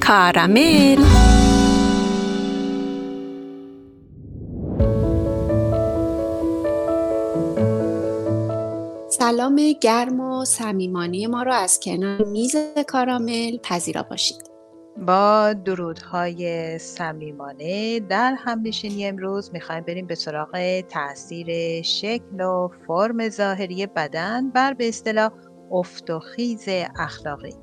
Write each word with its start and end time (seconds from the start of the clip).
کارامل. 0.00 1.04
سلام 9.10 9.60
گرم 9.80 10.20
و 10.20 10.44
صمیمانه 10.44 11.26
ما 11.26 11.42
رو 11.42 11.52
از 11.52 11.80
کنار 11.80 12.24
میز 12.24 12.56
کارامل 12.88 13.56
پذیرا 13.62 14.02
باشید. 14.02 14.55
با 14.98 15.52
درودهای 15.52 16.78
صمیمانه 16.78 18.00
در 18.00 18.34
همنشینی 18.38 19.06
امروز 19.06 19.50
می‌خوایم 19.52 19.84
بریم 19.84 20.06
به 20.06 20.14
سراغ 20.14 20.80
تاثیر 20.80 21.82
شکل 21.82 22.40
و 22.40 22.68
فرم 22.86 23.28
ظاهری 23.28 23.86
بدن 23.86 24.50
بر 24.50 24.74
به 24.74 24.88
اصطلاح 24.88 25.32
افت 25.70 26.10
و 26.10 26.18
خیز 26.18 26.64
اخلاقی. 26.98 27.54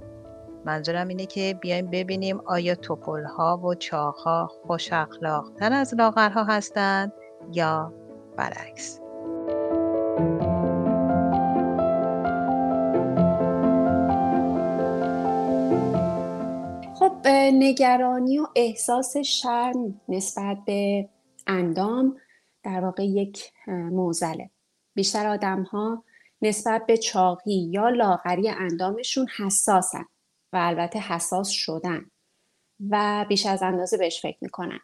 منظورم 0.65 1.07
اینه 1.07 1.25
که 1.25 1.57
بیایم 1.61 1.89
ببینیم 1.89 2.41
آیا 2.45 2.75
توپل 2.75 3.23
و 3.63 3.75
چاق 3.75 4.15
ها 4.15 4.51
خوش 4.67 4.93
اخلاق 4.93 5.51
تر 5.59 5.73
از 5.73 5.95
لاغرها 5.95 6.43
هستند 6.43 7.13
یا 7.51 7.93
برعکس. 8.37 9.02
نگرانی 17.31 18.39
و 18.39 18.47
احساس 18.55 19.17
شرم 19.17 20.01
نسبت 20.09 20.57
به 20.65 21.09
اندام 21.47 22.17
در 22.63 22.79
واقع 22.79 23.05
یک 23.05 23.51
موزله. 23.67 24.49
بیشتر 24.95 25.27
آدم 25.27 25.63
ها 25.63 26.03
نسبت 26.41 26.85
به 26.85 26.97
چاقی 26.97 27.69
یا 27.71 27.89
لاغری 27.89 28.49
اندامشون 28.49 29.27
حساسن 29.37 30.05
و 30.53 30.57
البته 30.61 30.99
حساس 30.99 31.49
شدن 31.49 32.05
و 32.89 33.25
بیش 33.29 33.45
از 33.45 33.63
اندازه 33.63 33.97
بهش 33.97 34.21
فکر 34.21 34.37
می‌کنن. 34.41 34.79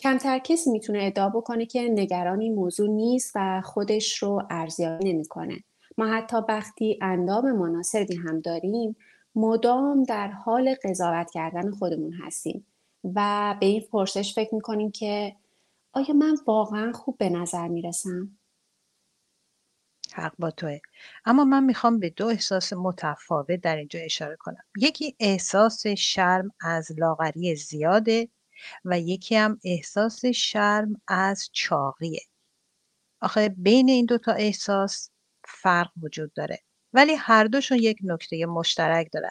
کمتر 0.00 0.38
کسی 0.38 0.70
می‌تونه 0.70 0.98
ادعا 1.02 1.28
بکنه 1.28 1.66
که 1.66 1.88
نگران 1.88 2.40
این 2.40 2.54
موضوع 2.54 2.88
نیست 2.88 3.32
و 3.34 3.62
خودش 3.64 4.22
رو 4.22 4.42
ارزیابی 4.50 5.12
نمی‌کنه. 5.12 5.56
ما 5.98 6.06
حتی 6.06 6.36
وقتی 6.48 6.98
اندام 7.02 7.52
مناسبی 7.52 8.16
هم 8.16 8.40
داریم 8.40 8.96
مدام 9.36 10.02
در 10.02 10.28
حال 10.28 10.74
قضاوت 10.84 11.30
کردن 11.30 11.70
خودمون 11.70 12.12
هستیم. 12.12 12.66
و 13.14 13.54
به 13.60 13.66
این 13.66 13.82
پرسش 13.92 14.34
فکر 14.34 14.54
می‌کنیم 14.54 14.90
که 14.90 15.36
آیا 15.92 16.14
من 16.14 16.36
واقعا 16.46 16.92
خوب 16.92 17.18
به 17.18 17.28
نظر 17.28 17.68
می‌رسم؟ 17.68 18.38
حق 20.14 20.32
با 20.38 20.50
توه. 20.50 20.78
اما 21.24 21.44
من 21.44 21.64
می‌خوام 21.64 21.98
به 21.98 22.10
دو 22.10 22.26
احساس 22.26 22.72
متفاوت 22.72 23.60
در 23.60 23.76
اینجا 23.76 24.00
اشاره 24.00 24.36
کنم. 24.36 24.62
یکی 24.78 25.16
احساس 25.20 25.86
شرم 25.86 26.50
از 26.60 26.92
لاغری 26.98 27.56
زیاده 27.56 28.28
و 28.84 29.00
یکی 29.00 29.36
هم 29.36 29.60
احساس 29.64 30.24
شرم 30.24 31.00
از 31.08 31.48
چاقیه. 31.52 32.20
آخه 33.20 33.48
بین 33.48 33.88
این 33.88 34.06
دوتا 34.06 34.32
احساس 34.32 35.10
فرق 35.44 35.90
وجود 36.02 36.32
داره. 36.32 36.65
ولی 36.96 37.14
هر 37.14 37.44
دوشون 37.44 37.78
یک 37.78 37.98
نکته 38.04 38.46
مشترک 38.46 39.08
دارن. 39.12 39.30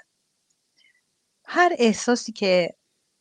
هر 1.46 1.76
احساسی 1.78 2.32
که 2.32 2.76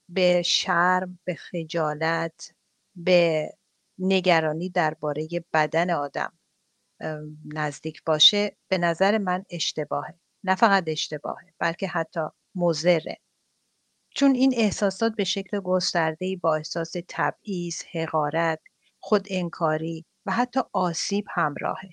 به 0.09 0.43
شرم 0.43 1.19
به 1.25 1.35
خجالت 1.35 2.53
به 2.97 3.51
نگرانی 3.99 4.69
درباره 4.69 5.29
بدن 5.53 5.91
آدم 5.91 6.33
نزدیک 7.55 8.03
باشه 8.05 8.57
به 8.69 8.79
نظر 8.79 9.19
من 9.19 9.45
اشتباهه. 9.51 10.15
نه 10.45 10.55
فقط 10.55 10.85
اشتباهه 10.87 11.55
بلکه 11.59 11.89
حتی 11.89 12.21
مضره. 12.55 13.19
چون 14.11 14.35
این 14.35 14.55
احساسات 14.57 15.17
به 15.17 15.25
شکل 15.25 15.61
گسترده‌ای 15.61 16.37
با 16.37 16.57
احساس 16.57 16.93
تبعیض، 17.09 17.83
حقارت، 17.93 18.61
خود 19.01 19.27
انکاری 19.31 20.05
و 20.27 20.33
حتی 20.33 20.61
آسیب 20.73 21.25
همراهه. 21.31 21.91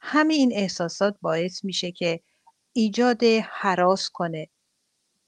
همین 0.00 0.38
این 0.38 0.52
احساسات 0.54 1.16
باعث 1.22 1.64
میشه 1.64 1.92
که 1.92 2.20
ایجاد 2.72 3.24
حراس 3.50 4.10
کنه 4.10 4.48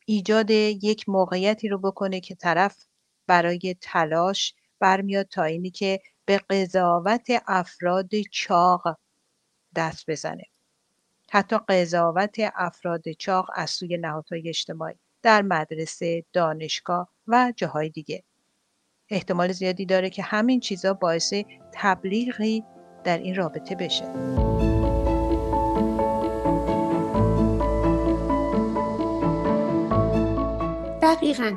ایجاد 0.06 0.50
یک 0.50 1.08
موقعیتی 1.08 1.68
رو 1.68 1.78
بکنه 1.78 2.20
که 2.20 2.34
طرف 2.34 2.86
برای 3.26 3.76
تلاش 3.80 4.54
برمیاد 4.78 5.26
تا 5.26 5.44
اینی 5.44 5.70
که 5.70 6.00
به 6.24 6.38
قضاوت 6.38 7.26
افراد 7.46 8.10
چاق 8.32 8.98
دست 9.76 10.10
بزنه. 10.10 10.44
حتی 11.30 11.56
قضاوت 11.68 12.36
افراد 12.54 13.10
چاق 13.18 13.50
از 13.54 13.70
سوی 13.70 13.96
نهادهای 13.96 14.48
اجتماعی 14.48 14.94
در 15.22 15.42
مدرسه، 15.42 16.24
دانشگاه 16.32 17.08
و 17.26 17.52
جاهای 17.56 17.90
دیگه. 17.90 18.24
احتمال 19.08 19.52
زیادی 19.52 19.86
داره 19.86 20.10
که 20.10 20.22
همین 20.22 20.60
چیزا 20.60 20.94
باعث 20.94 21.34
تبلیغی 21.72 22.64
در 23.04 23.18
این 23.18 23.34
رابطه 23.34 23.74
بشه. 23.74 24.59
دقیقا. 31.20 31.56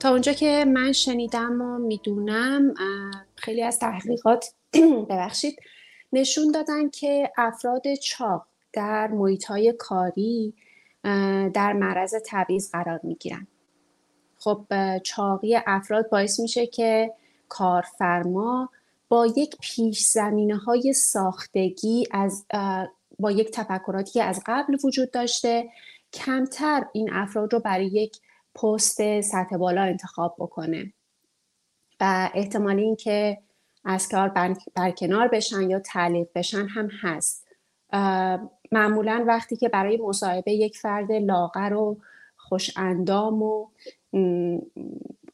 تا 0.00 0.10
اونجا 0.10 0.32
که 0.32 0.64
من 0.64 0.92
شنیدم 0.92 1.60
و 1.60 1.78
می‌دونم 1.78 2.74
خیلی 3.36 3.62
از 3.62 3.78
تحقیقات 3.78 4.54
ببخشید. 5.10 5.56
نشون 6.12 6.50
دادن 6.52 6.90
که 6.90 7.32
افراد 7.36 7.94
چاق 7.94 8.46
در 8.72 9.08
محیط 9.08 9.76
کاری 9.78 10.54
در 11.54 11.72
معرض 11.72 12.14
تبعیض 12.26 12.70
قرار 12.70 13.00
می‌گیرن. 13.02 13.46
خب 14.38 14.66
چاقی 15.02 15.56
افراد 15.66 16.10
باعث 16.10 16.40
میشه 16.40 16.66
که 16.66 17.12
کارفرما 17.48 18.70
با 19.08 19.26
یک 19.26 19.56
پیش 19.60 20.00
زمینه 20.00 20.56
های 20.56 20.92
ساختگی 20.92 22.06
از 22.10 22.46
با 23.18 23.30
یک 23.30 23.50
تفکراتی 23.50 24.12
که 24.12 24.24
از 24.24 24.42
قبل 24.46 24.76
وجود 24.84 25.10
داشته 25.10 25.70
کمتر 26.12 26.86
این 26.92 27.12
افراد 27.12 27.52
رو 27.52 27.60
برای 27.60 27.86
یک 27.86 28.16
پست 28.54 29.20
سطح 29.20 29.56
بالا 29.56 29.82
انتخاب 29.82 30.36
بکنه. 30.38 30.92
و 32.00 32.30
احتمال 32.34 32.78
اینکه 32.78 33.38
از 33.84 34.08
کار 34.08 34.28
برکنار 34.74 35.28
بشن 35.28 35.70
یا 35.70 35.80
تعلیق 35.80 36.28
بشن 36.34 36.66
هم 36.66 36.88
هست. 37.00 37.46
معمولا 38.72 39.24
وقتی 39.28 39.56
که 39.56 39.68
برای 39.68 39.96
مصاحبه 39.96 40.52
یک 40.52 40.76
فرد 40.76 41.12
لاغر 41.12 41.74
و 41.74 41.98
خوش 42.36 42.78
اندام 42.78 43.42
و 43.42 43.66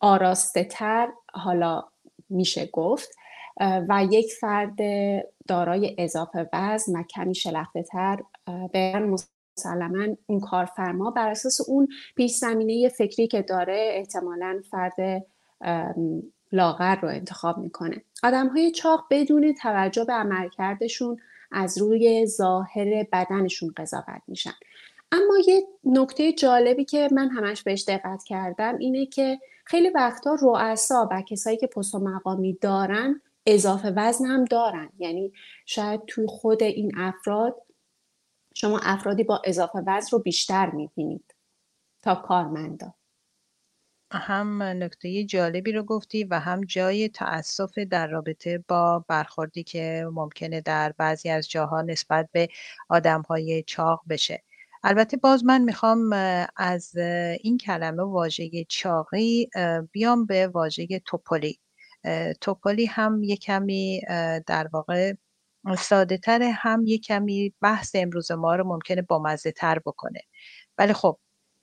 آراسته 0.01 0.65
تر 0.65 1.09
حالا 1.33 1.85
میشه 2.29 2.67
گفت 2.67 3.17
و 3.89 4.07
یک 4.11 4.33
فرد 4.33 4.79
دارای 5.49 5.97
اضافه 5.99 6.49
وزن 6.53 7.01
و 7.01 7.03
کمی 7.03 7.35
شلخته 7.35 7.83
تر 7.83 8.23
به 8.73 9.17
مسلما 9.67 10.17
اون 10.27 10.41
کارفرما 10.41 11.11
بر 11.11 11.29
اساس 11.29 11.61
اون 11.69 11.89
پیش 12.17 12.37
زمینه 12.37 12.89
فکری 12.89 13.27
که 13.27 13.43
داره 13.43 13.91
احتمالا 13.93 14.61
فرد 14.71 15.27
لاغر 16.53 17.01
رو 17.01 17.09
انتخاب 17.09 17.59
می‌کنه. 17.59 18.03
آدم 18.23 18.49
های 18.49 18.71
چاق 18.71 19.05
بدون 19.11 19.55
توجه 19.55 20.05
به 20.05 20.13
عملکردشون 20.13 21.17
از 21.53 21.79
روی 21.79 22.27
ظاهر 22.27 23.07
بدنشون 23.13 23.73
قضاوت 23.77 24.23
میشن. 24.29 24.53
اما 25.13 25.35
یه 25.49 25.63
نکته 25.85 26.33
جالبی 26.33 26.85
که 26.85 27.09
من 27.13 27.29
همش 27.29 27.63
بهش 27.63 27.85
دقت 27.89 28.25
کردم 28.25 28.77
اینه 28.79 29.07
که 29.07 29.39
خیلی 29.65 29.91
وقتا 29.91 30.37
رؤسا 30.43 31.09
و 31.11 31.23
کسایی 31.23 31.57
که 31.57 31.67
پست 31.67 31.95
و 31.95 31.99
مقامی 31.99 32.59
دارن 32.61 33.21
اضافه 33.47 33.93
وزن 33.97 34.25
هم 34.25 34.45
دارن. 34.45 34.89
یعنی 34.99 35.33
شاید 35.67 36.01
توی 36.07 36.27
خود 36.27 36.63
این 36.63 36.93
افراد 36.97 37.63
شما 38.61 38.81
افرادی 38.83 39.25
با 39.25 39.43
اضافه 39.45 39.79
وزن 39.87 40.09
رو 40.13 40.19
بیشتر 40.19 40.71
می‌بینید 40.71 41.35
تا 42.03 42.15
کارمندا. 42.15 42.95
هم 44.13 44.63
نکته 44.63 45.25
جالبی 45.25 45.73
رو 45.73 45.83
گفتی 45.83 46.25
و 46.25 46.41
هم 46.41 46.61
جای 46.61 47.09
تأسف 47.09 47.79
در 47.79 48.07
رابطه 48.07 48.65
با 48.69 49.05
برخوردی 49.09 49.63
که 49.63 50.07
ممکنه 50.13 50.61
در 50.61 50.95
بعضی 50.99 51.29
از 51.29 51.51
جاها 51.51 51.83
نسبت 51.83 52.29
به 52.33 52.49
های 53.29 53.63
چاق 53.63 54.03
بشه. 54.09 54.43
البته 54.83 55.17
باز 55.17 55.45
من 55.45 55.61
می‌خوام 55.61 56.13
از 56.57 56.97
این 57.41 57.59
کلمه 57.59 58.03
واژه 58.03 58.65
چاقی 58.69 59.51
بیام 59.93 60.27
به 60.27 60.49
واژه 60.49 60.87
توپولی 61.05 61.59
توپولی 62.41 62.87
هم 62.87 63.23
یه 63.23 63.37
کمی 63.37 64.01
در 64.47 64.69
واقع 64.73 65.13
ساده 65.79 66.19
تر 66.19 66.43
هم 66.43 66.85
یه 66.87 66.99
کمی 66.99 67.55
بحث 67.63 67.91
امروز 67.95 68.33
ما 68.33 68.57
رو 68.57 68.65
ممکنه 68.69 69.03
با 69.03 69.19
مزه 69.23 69.53
تر 69.53 69.79
بکنه. 69.79 70.21
ولی 70.79 70.93
خب 70.93 71.19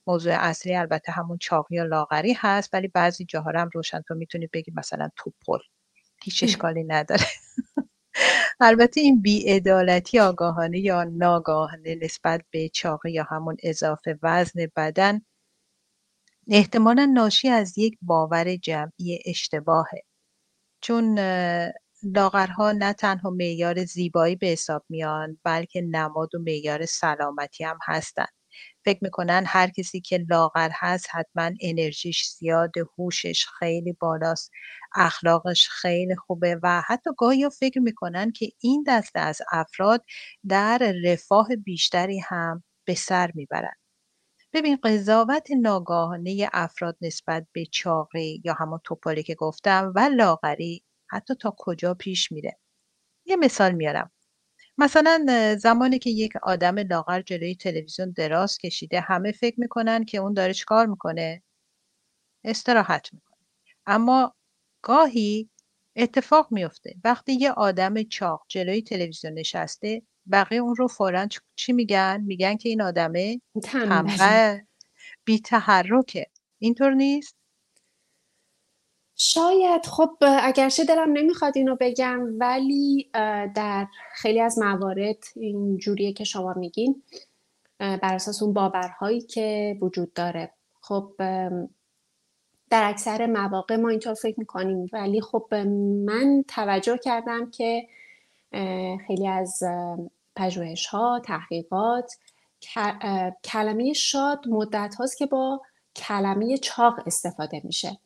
موضوع 0.07 0.33
اصلی 0.33 0.75
البته 0.75 1.11
همون 1.11 1.38
چاقی 1.38 1.75
یا 1.75 1.83
لاغری 1.85 2.33
هست 2.38 2.69
ولی 2.73 2.88
بعضی 2.88 3.25
جاها 3.25 3.51
هم 3.55 3.69
روشن 3.73 4.01
تو 4.07 4.15
می‌تونید 4.15 4.51
بگی 4.53 4.71
مثلا 4.75 5.09
توپل 5.15 5.59
هیچ 6.23 6.44
اشکالی 6.44 6.83
نداره. 6.83 7.25
البته 8.59 9.01
این 9.01 9.21
بیعدالتی 9.21 10.19
آگاهانه 10.19 10.79
یا 10.79 11.03
ناگاهانه 11.03 11.95
نسبت 12.01 12.41
به 12.51 12.69
چاقی 12.69 13.11
یا 13.11 13.23
همون 13.23 13.57
اضافه 13.63 14.19
وزن 14.23 14.67
بدن 14.75 15.21
احتمالا 16.47 17.05
ناشی 17.05 17.49
از 17.49 17.77
یک 17.77 17.97
باور 18.01 18.55
جمعی 18.55 19.19
اشتباهه. 19.25 20.03
چون 20.81 21.19
لاغرها 22.03 22.71
نه 22.71 22.94
تنها 22.94 23.29
معیار 23.29 23.85
زیبایی 23.85 24.35
به 24.35 24.47
حساب 24.47 24.85
میان 24.89 25.39
بلکه 25.44 25.81
نماد 25.81 26.35
و 26.35 26.39
معیار 26.39 26.85
سلامتی 26.85 27.63
هم 27.63 27.79
هستند 27.88 28.27
فکر 28.85 28.99
می‌کنن 29.01 29.44
هر 29.47 29.69
کسی 29.69 30.01
که 30.01 30.25
لاغر 30.29 30.69
هست 30.73 31.07
حتما 31.11 31.51
انرژیش 31.61 32.25
زیاد 32.27 32.71
هوشش 32.99 33.45
خیلی 33.59 33.94
بالاست 33.94 34.51
اخلاقش 34.95 35.67
خیلی 35.69 36.15
خوبه 36.15 36.59
و 36.63 36.81
حتی 36.88 37.09
گاهی 37.17 37.49
فکر 37.49 37.79
می‌کنن 37.79 38.31
که 38.31 38.49
این 38.61 38.83
دسته 38.88 39.19
از 39.19 39.41
افراد 39.51 40.05
در 40.49 40.94
رفاه 41.05 41.47
بیشتری 41.65 42.19
هم 42.19 42.63
به 42.88 42.95
سر 42.95 43.31
می‌برن. 43.35 43.75
ببین 44.53 44.77
قضاوت 44.83 45.47
ناگاهانه 45.61 46.49
افراد 46.53 46.97
نسبت 47.01 47.47
به 47.53 47.65
چاقی 47.65 48.41
یا 48.45 48.53
همون 48.53 48.79
توپالی 48.83 49.23
که 49.23 49.35
گفتم 49.35 49.94
و 49.95 50.09
لاغری 50.15 50.83
حتی 51.09 51.36
تا 51.36 51.56
کجا 51.57 51.94
پیش 51.94 52.31
میره. 52.31 52.57
یه 53.25 53.36
مثال 53.36 53.71
میارم. 53.71 54.12
مثلا 54.77 55.25
زمانی 55.59 56.00
که 56.00 56.09
یک 56.09 56.33
آدم 56.44 56.80
لاغر 56.80 57.21
جلوی 57.21 57.56
تلویزیون 57.56 58.12
دراز 58.12 58.57
کشیده 58.57 59.00
همه 59.00 59.31
فکر 59.31 59.59
می‌کنن 59.59 60.06
که 60.06 60.18
اون 60.18 60.33
داره 60.33 60.54
چیکار 60.54 60.86
می‌کنه؟ 60.86 61.44
استراحت 62.44 63.13
می‌کنه. 63.13 63.38
اما 63.86 64.36
گاهی 64.81 65.50
اتفاق 65.95 66.48
میفته 66.51 66.95
وقتی 67.04 67.33
یه 67.33 67.51
آدم 67.51 68.04
چاق 68.04 68.45
جلوی 68.48 68.81
تلویزیون 68.81 69.33
نشسته 69.33 70.01
بقیه 70.31 70.59
اون 70.59 70.75
رو 70.75 70.88
فورا 70.88 71.27
چی 71.56 71.74
میگن؟ 71.74 72.24
میگن 72.25 72.57
که 72.57 72.69
این 72.69 72.81
آدمه 72.81 73.42
تنبل 73.63 74.59
بی 75.25 75.39
تحرکه 75.39 76.27
اینطور 76.59 76.94
نیست؟ 76.94 77.36
شاید. 79.19 79.85
خب 79.85 80.17
اگرچه 80.21 80.85
دلم 80.85 81.13
نمی‌خواد 81.13 81.57
اینو 81.57 81.75
بگم 81.79 82.19
ولی 82.39 83.09
در 83.55 83.87
خیلی 84.15 84.41
از 84.41 84.59
موارد 84.59 85.17
این 85.35 85.77
جوریه 85.77 86.13
که 86.13 86.23
شما 86.23 86.53
میگین 86.53 87.03
بر 87.79 88.15
اساس 88.15 88.43
اون 88.43 88.53
باورهایی 88.53 89.21
که 89.21 89.77
وجود 89.81 90.13
داره. 90.13 90.51
خب 90.81 91.11
در 92.69 92.89
اکثر 92.89 93.25
مواقع 93.25 93.75
ما 93.75 93.89
اینطور 93.89 94.13
فکر 94.13 94.39
می‌کنیم 94.39 94.89
ولی 94.93 95.21
خب 95.21 95.53
من 96.05 96.43
توجه 96.47 96.97
کردم 96.97 97.51
که 97.51 97.87
خیلی 99.07 99.27
از 99.27 99.63
پژوهش 100.35 100.85
ها 100.87 101.21
تحقیقات 101.25 102.13
کلمه 103.43 103.93
شاد 103.93 104.47
مدت 104.47 104.95
هاست 104.95 105.17
که 105.17 105.25
با 105.25 105.61
کلمه 105.95 106.57
چاق 106.57 106.93
استفاده 107.05 107.61
میشه. 107.63 107.97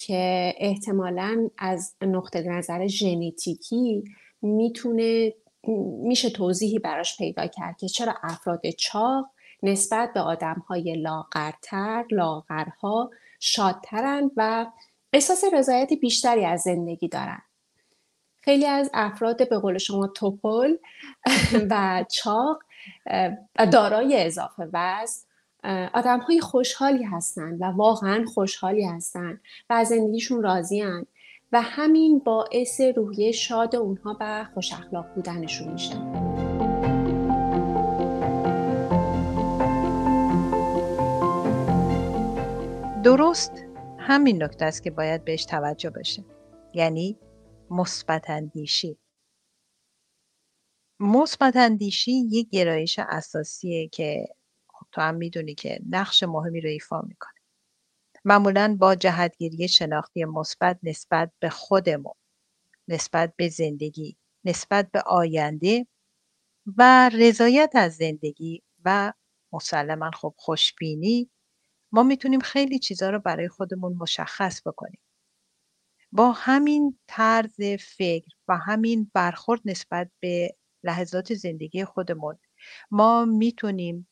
که 0.00 0.54
احتمالا 0.58 1.48
از 1.58 1.94
نقطه 2.02 2.42
نظر 2.42 2.86
ژنتیکی 2.86 4.04
می‌تونه 4.42 5.32
میشه 6.02 6.30
توضیحی 6.30 6.78
براش 6.78 7.18
پیدا 7.18 7.46
کرد 7.46 7.76
که 7.78 7.88
چرا 7.88 8.14
افراد 8.22 8.70
چاق 8.70 9.26
نسبت 9.62 10.12
به 10.12 10.20
آدم 10.20 10.64
های 10.68 10.94
لاغرتر 10.94 12.04
لاغرها 12.10 13.10
شادترند 13.40 14.30
و 14.36 14.66
احساس 15.12 15.44
رضایت 15.52 15.92
بیشتری 16.00 16.44
از 16.44 16.60
زندگی 16.60 17.08
دارن. 17.08 17.42
خیلی 18.40 18.66
از 18.66 18.90
افراد 18.94 19.48
به 19.48 19.58
قول 19.58 19.78
شما 19.78 20.06
توپل 20.06 20.76
و 21.70 22.04
چاق 22.10 22.62
دارای 23.72 24.26
اضافه 24.26 24.68
وزن 24.72 25.29
آدم 25.94 26.18
های 26.18 26.40
خوشحالی 26.40 27.04
هستند 27.04 27.62
و 27.62 27.64
واقعا 27.64 28.24
خوشحالی 28.34 28.84
هستند 28.84 29.40
و 29.70 29.72
از 29.72 29.88
زندگیشون 29.88 30.42
راضی 30.42 30.82
و 31.52 31.62
همین 31.62 32.18
باعث 32.18 32.80
روحیه 32.96 33.32
شاد 33.32 33.76
اونها 33.76 34.16
و 34.20 34.46
خوش 34.54 34.72
اخلاق 34.72 35.06
بودنشون 35.14 35.72
میشه. 35.72 35.94
درست 43.04 43.52
همین 43.98 44.42
نکته 44.42 44.64
است 44.64 44.82
که 44.82 44.90
باید 44.90 45.24
بهش 45.24 45.44
توجه 45.44 45.90
بشه. 45.90 46.24
یعنی 46.74 47.18
مثبت 47.70 48.30
اندیشی. 48.30 48.98
مثبت 51.00 51.56
اندیشی 51.56 52.12
یک 52.12 52.50
گرایش 52.50 52.98
اساسیه 52.98 53.88
که 53.88 54.26
تو 54.92 55.00
هم 55.00 55.14
می‌دونی 55.14 55.54
که 55.54 55.80
نقش 55.90 56.22
مهمی 56.22 56.60
رو 56.60 56.68
ایفا 56.68 57.00
می‌کنه. 57.00 57.34
معمولا 58.24 58.76
با 58.80 58.94
جهتگیری 58.94 59.68
شناختی 59.68 60.24
مثبت 60.24 60.78
نسبت 60.82 61.32
به 61.40 61.50
خودمون 61.50 62.14
نسبت 62.88 63.34
به 63.36 63.48
زندگی 63.48 64.16
نسبت 64.44 64.90
به 64.90 65.00
آینده 65.00 65.86
و 66.78 67.10
رضایت 67.14 67.70
از 67.74 67.96
زندگی 67.96 68.62
و 68.84 69.12
مسلما 69.52 70.10
خب 70.10 70.34
خوشبینی 70.36 71.30
ما 71.92 72.02
می‌تونیم 72.02 72.40
خیلی 72.40 72.78
چیزها 72.78 73.10
رو 73.10 73.18
برای 73.18 73.48
خودمون 73.48 73.92
مشخص 73.92 74.62
بکنیم. 74.66 75.00
با 76.12 76.32
همین 76.32 76.98
طرز 77.08 77.60
فکر 77.80 78.28
و 78.48 78.56
همین 78.56 79.10
برخورد 79.14 79.60
نسبت 79.64 80.10
به 80.20 80.56
لحظات 80.84 81.34
زندگی 81.34 81.84
خودمون 81.84 82.38
ما 82.90 83.24
می‌تونیم 83.24 84.08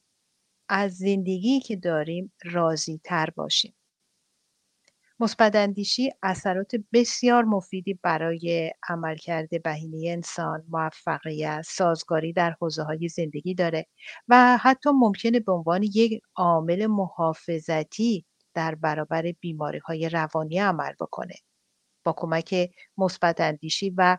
از 0.69 0.97
زندگی 0.97 1.61
که 1.61 1.77
داریم 1.77 2.33
راضی 2.45 3.01
تر 3.05 3.31
باشیم. 3.31 3.75
مثبت 5.21 5.57
اندیشی 5.57 6.11
اثرات 6.23 6.73
بسیار 6.93 7.45
مفیدی 7.45 7.95
برای 7.95 8.73
عملکرد 8.89 9.63
بهینه 9.63 10.11
انسان، 10.11 10.65
موفقیت، 10.69 11.63
سازگاری 11.67 12.33
در 12.33 12.51
حوزه 12.61 12.83
های 12.83 13.09
زندگی 13.09 13.55
داره 13.55 13.87
و 14.29 14.57
حتی 14.57 14.91
ممکنه 14.95 15.41
به 15.41 15.53
عنوان 15.53 15.83
یک 15.83 16.23
عامل 16.37 16.87
محافظتی 16.87 18.27
در 18.55 18.75
برابر 18.75 19.33
بیماری 19.41 19.79
های 19.79 20.09
روانی 20.09 20.59
عمل 20.59 20.93
بکنه. 21.01 21.35
با 22.05 22.15
کمک 22.17 22.71
مثبت 22.99 23.41
اندیشی 23.41 23.95
و 23.97 24.19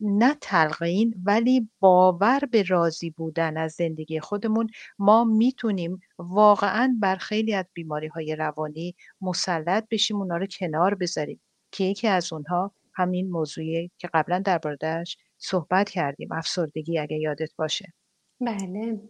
نه 0.00 0.34
تلقین 0.40 1.14
ولی 1.24 1.68
باور 1.80 2.40
به 2.50 2.62
راضی 2.62 3.10
بودن 3.10 3.56
از 3.56 3.72
زندگی 3.72 4.20
خودمون. 4.20 4.66
ما 4.98 5.24
می‌تونیم 5.24 6.00
واقعا 6.18 6.96
بر 7.00 7.16
خیلی 7.16 7.54
از 7.54 7.64
بیماری 7.74 8.06
های 8.06 8.36
روانی 8.36 8.94
مسلط 9.20 9.86
بشیم 9.90 10.16
اونا 10.16 10.36
رو 10.36 10.46
کنار 10.46 10.94
بذاریم. 10.94 11.40
که 11.72 11.84
یکی 11.84 12.08
از 12.08 12.32
اونها 12.32 12.72
همین 12.94 13.30
موضوعی 13.30 13.90
که 13.98 14.08
قبلا 14.14 14.38
در 14.38 14.58
بردش 14.58 15.16
صحبت 15.38 15.90
کردیم 15.90 16.32
افسردگی 16.32 16.98
اگه 16.98 17.16
یادت 17.16 17.56
باشه. 17.56 17.92
بله. 18.40 19.00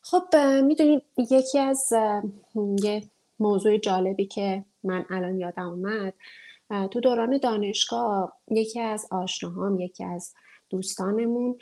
خب 0.00 0.36
می‌دونید 0.64 1.02
یکی 1.30 1.58
از 1.58 1.88
یه 2.82 3.02
موضوع 3.38 3.78
جالبی 3.78 4.26
که 4.26 4.64
من 4.84 5.04
الان 5.10 5.38
یادم 5.38 5.68
اومد 5.68 6.14
تو 6.90 7.00
دوران 7.00 7.38
دانشگاه 7.38 8.32
یکی 8.50 8.80
از 8.80 9.06
آشناهام 9.10 9.80
یکی 9.80 10.04
از 10.04 10.34
دوستانمون 10.70 11.58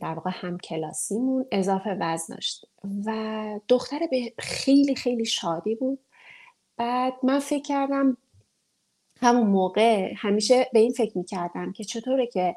در 0.00 0.14
واقع 0.14 0.30
هم 0.34 0.58
کلاسیمون 0.58 1.46
اضافه 1.52 1.96
وزن 2.00 2.34
داشت 2.34 2.64
و 3.06 3.60
دختر 3.68 3.98
به 4.10 4.32
خیلی 4.38 4.94
خیلی 4.94 5.24
شادی 5.24 5.74
بود. 5.74 5.98
بعد 6.76 7.12
من 7.22 7.38
فکر 7.38 7.62
کردم 7.62 8.16
همون 9.20 9.46
موقع 9.46 10.12
همیشه 10.16 10.66
به 10.72 10.78
این 10.78 10.92
فکر 10.92 11.18
می‌کردم 11.18 11.72
که 11.72 11.84
چطوره 11.84 12.26
که 12.26 12.56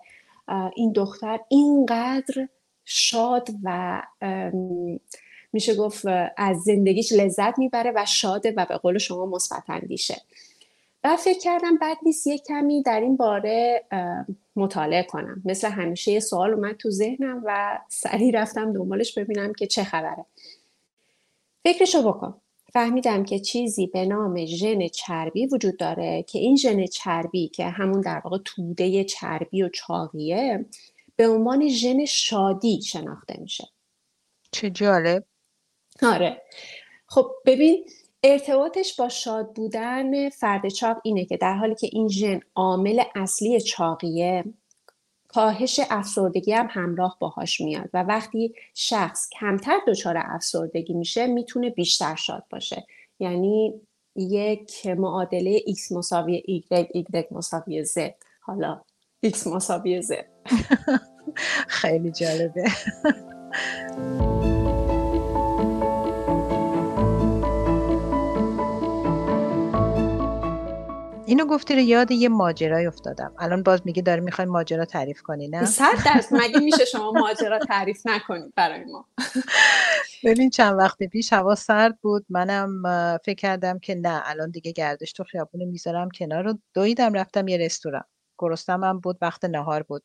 این 0.76 0.92
دختر 0.92 1.40
اینقدر 1.50 2.48
شاد 2.86 3.50
و 3.64 4.02
میشه 5.54 5.76
گفت 5.76 6.06
از 6.38 6.62
زندگیش 6.62 7.14
لذت 7.14 7.60
می‌بره 7.60 7.94
و 7.96 8.06
شاده 8.06 8.54
و 8.58 8.66
به 8.66 8.78
قول 8.78 8.98
شما 8.98 9.26
مثبت 9.26 9.64
اندیشه. 9.70 10.22
و 11.04 11.18
فکر 11.18 11.40
کردم 11.40 11.78
بد 11.78 11.98
نیست 12.04 12.28
یه 12.28 12.38
کمی 12.38 12.84
در 12.84 13.02
این 13.02 13.18
باره 13.18 13.84
مطالعه 14.56 15.04
کنم. 15.04 15.42
مثل 15.46 15.70
همیشه 15.70 16.12
یه 16.12 16.20
سوال 16.20 16.54
اومد 16.54 16.76
تو 16.76 16.90
ذهنم 16.92 17.42
و 17.46 17.80
سریع 17.90 18.42
رفتم 18.42 18.74
دنبالش 18.74 19.18
ببینم 19.18 19.54
که 19.54 19.68
چه 19.68 19.84
خبره. 19.84 20.26
فکرشو 21.64 22.02
بکن. 22.02 22.42
فهمیدم 22.74 23.24
که 23.24 23.40
چیزی 23.40 23.88
به 23.88 24.06
نام 24.06 24.46
ژن 24.46 24.88
چربی 24.88 25.48
وجود 25.48 25.78
داره 25.78 26.24
که 26.24 26.40
این 26.40 26.56
ژن 26.56 26.86
چربی 26.86 27.48
که 27.48 27.66
همون 27.66 28.02
در 28.02 28.22
واقع 28.24 28.38
توده 28.46 29.04
چربی 29.04 29.64
و 29.64 29.70
چاقیه 29.70 30.66
به 31.16 31.28
عنوان 31.28 31.70
ژن 31.70 32.06
شادی 32.06 32.82
شناخته 32.82 33.40
میشه. 33.40 33.68
چه 34.52 34.70
جالب. 34.70 35.24
آره. 36.02 36.42
خب 37.08 37.32
ببین 37.46 37.86
ارتباطش 38.24 38.96
با 38.96 39.10
شاد 39.10 39.54
بودن 39.54 40.30
فرد 40.30 40.68
چاق 40.68 40.98
اینه 41.04 41.26
که 41.26 41.38
در 41.38 41.54
حالی 41.54 41.76
که 41.76 41.90
این 41.92 42.08
ژن 42.08 42.40
عامل 42.56 43.04
اصلی 43.16 43.62
چاقیه 43.62 44.44
کاهش 45.28 45.80
افسردگی 45.90 46.52
هم 46.52 46.68
همراه 46.72 47.18
باهاش 47.20 47.62
میاد 47.62 47.90
و 47.94 48.04
وقتی 48.04 48.54
شخص 48.74 49.30
کمتر 49.40 49.80
دچار 49.88 50.16
افسردگی 50.18 50.94
میشه 50.94 51.28
می‌تونه 51.28 51.70
بیشتر 51.70 52.16
شاد 52.16 52.44
باشه. 52.50 52.86
یعنی 53.20 53.82
یک 54.16 54.88
معادله 54.88 55.60
x 55.60 55.92
مساوی 55.92 56.64
y 56.72 56.98
y 57.18 57.32
مساوی 57.32 57.86
z 57.86 58.00
حالا 58.42 58.82
x 59.26 59.48
مساوی 59.48 60.02
z 60.02 60.14
خیلی 61.80 62.12
جالبه. 62.12 62.64
اینو 71.30 71.46
گفتی 71.46 71.76
رو 71.76 71.80
یاد 71.80 72.12
یه 72.12 72.30
ماجرای 72.30 72.86
افتادم. 72.86 73.34
الان 73.40 73.64
باز 73.64 73.82
میگه 73.86 74.02
داره 74.02 74.22
می‌خوای 74.22 74.48
ماجرا 74.48 74.86
تعریف 74.86 75.22
کنی 75.22 75.48
نه؟ 75.48 75.66
صد 75.66 76.04
درصد. 76.06 76.36
مگه 76.36 76.60
میشه 76.60 76.86
شما 76.86 77.12
ماجرا 77.12 77.60
تعریف 77.60 78.02
نکنید 78.06 78.54
برای 78.56 78.84
ما؟ 78.84 79.06
ببین 80.24 80.50
چند 80.50 80.78
وقت 80.78 81.04
پیش 81.04 81.34
هوا 81.34 81.56
سرد 81.56 82.00
بود. 82.02 82.26
منم 82.30 82.84
فکر 83.26 83.36
کردم 83.36 83.80
که 83.80 83.96
نه 83.96 84.22
الان 84.26 84.52
دیگه 84.52 84.72
گردش 84.72 85.14
تو 85.14 85.24
خیابون 85.24 85.64
می‌ذارم 85.66 86.10
کنار 86.10 86.44
رو 86.44 86.60
دویدم 86.74 87.14
رفتم 87.14 87.48
یه 87.48 87.58
رستوران. 87.58 88.04
گرسنم 88.38 89.00
بود 89.00 89.18
وقت 89.22 89.46
نهار 89.46 89.84
بود. 89.84 90.04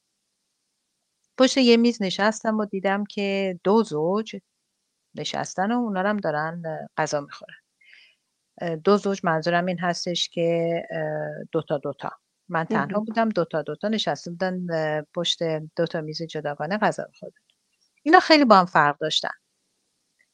پشت 1.39 1.57
یه 1.57 1.77
میز 1.77 2.03
نشستم 2.03 2.59
و 2.59 2.65
دیدم 2.65 3.05
که 3.05 3.59
دو 3.65 3.83
زوج 3.83 4.37
نشستن 5.15 5.73
و 5.73 5.75
اونا 5.75 6.01
هم 6.01 6.17
دارن 6.17 6.63
غذا 6.97 7.21
می‌خورن. 7.21 7.64
دو 8.85 8.97
زوج 8.97 9.21
منظورم 9.23 9.67
این 9.67 9.79
هستش 9.79 10.29
که 10.29 10.83
دوتا 11.53 11.79
دوتا. 11.79 12.11
من 12.49 12.65
تنها 12.65 13.01
بودم 13.01 13.29
دوتا 13.29 13.63
دوتا 13.63 13.89
نشسته 13.89 14.31
بودن 14.31 14.67
پشت 15.15 15.39
دوتا 15.77 16.01
میز 16.01 16.23
جداگانه 16.23 16.79
غذا 16.79 17.07
میخوردن. 17.09 17.41
اینا 18.03 18.21
خیلی 18.21 18.45
با 18.45 18.57
هم 18.57 18.67
فرق 18.67 18.99
داشتن. 18.99 19.35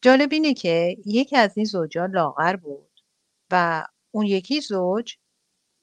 جالب 0.03 0.33
اینه 0.33 0.55
که 0.55 0.97
یکی 1.07 1.37
از 1.37 1.57
این 1.57 1.67
زوجا 1.67 2.07
لاغر 2.07 2.57
بود 2.57 3.01
و 3.51 3.87
اون 4.11 4.27
یکی 4.27 4.61
زوج 4.61 5.17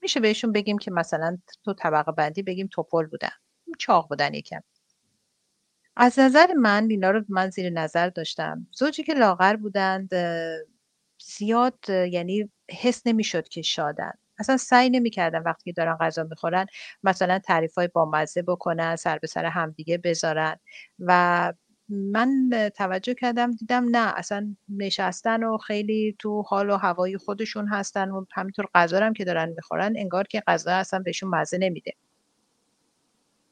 میشه 0.02 0.20
بهشون 0.20 0.52
بگیم 0.52 0.78
که 0.78 0.92
مثلا 0.92 1.38
تو 1.66 1.74
طبقه 1.74 2.12
بندی 2.12 2.44
بگیم 2.44 2.68
توپل 2.72 3.06
بودن. 3.06 3.30
چاق 3.80 4.10
بودن 4.10 4.34
یکم. 4.34 4.62
از 5.96 6.20
نظر 6.20 6.54
من 6.54 6.88
اینا 6.90 7.12
رو 7.12 7.24
من 7.30 7.50
زیر 7.50 7.70
نظر 7.70 8.10
داشتم. 8.10 8.68
زوجی 8.72 9.04
که 9.04 9.14
لاغر 9.14 9.56
بودند 9.56 10.10
زیاد 11.20 11.90
یعنی 11.90 12.50
حس 12.72 13.08
نمی‌شد 13.08 13.48
که 13.48 13.62
شادن. 13.62 14.12
اصلا 14.40 14.58
سعی 14.58 14.90
نمی‌کردن 14.90 15.40
وقتی 15.40 15.64
که 15.64 15.72
دارن 15.72 15.96
غذا 15.96 16.24
می‌خورن 16.24 16.66
مثلا 17.04 17.40
تعریف 17.40 17.76
های 17.76 17.88
بامزه 17.88 18.42
بکنن 18.42 18.96
سر 18.96 19.18
به 19.18 19.28
سر 19.28 19.46
همدیگه 19.46 19.98
بذارن. 19.98 20.60
و 21.00 21.54
من 21.90 22.50
توجه 22.76 23.14
کردم 23.14 23.52
دیدم 23.52 23.90
نه 23.90 24.14
اصلا 24.18 24.56
نشستن 24.70 25.44
و 25.44 25.58
خیلی 25.58 26.16
تو 26.20 26.42
حال 26.42 26.70
و 26.70 26.78
هوای 26.78 27.18
خودشون 27.18 27.68
هستن 27.68 28.10
و 28.12 28.26
همینطور 28.34 28.68
غذا 28.76 29.00
هم 29.00 29.14
که 29.14 29.26
دارن 29.26 29.50
می‌خورن 29.50 29.94
انگار 29.98 30.24
که 30.28 30.44
غذا 30.48 30.72
اصلا 30.72 31.00
بهشون 31.00 31.30
مزه 31.30 31.58
نمیده. 31.58 31.94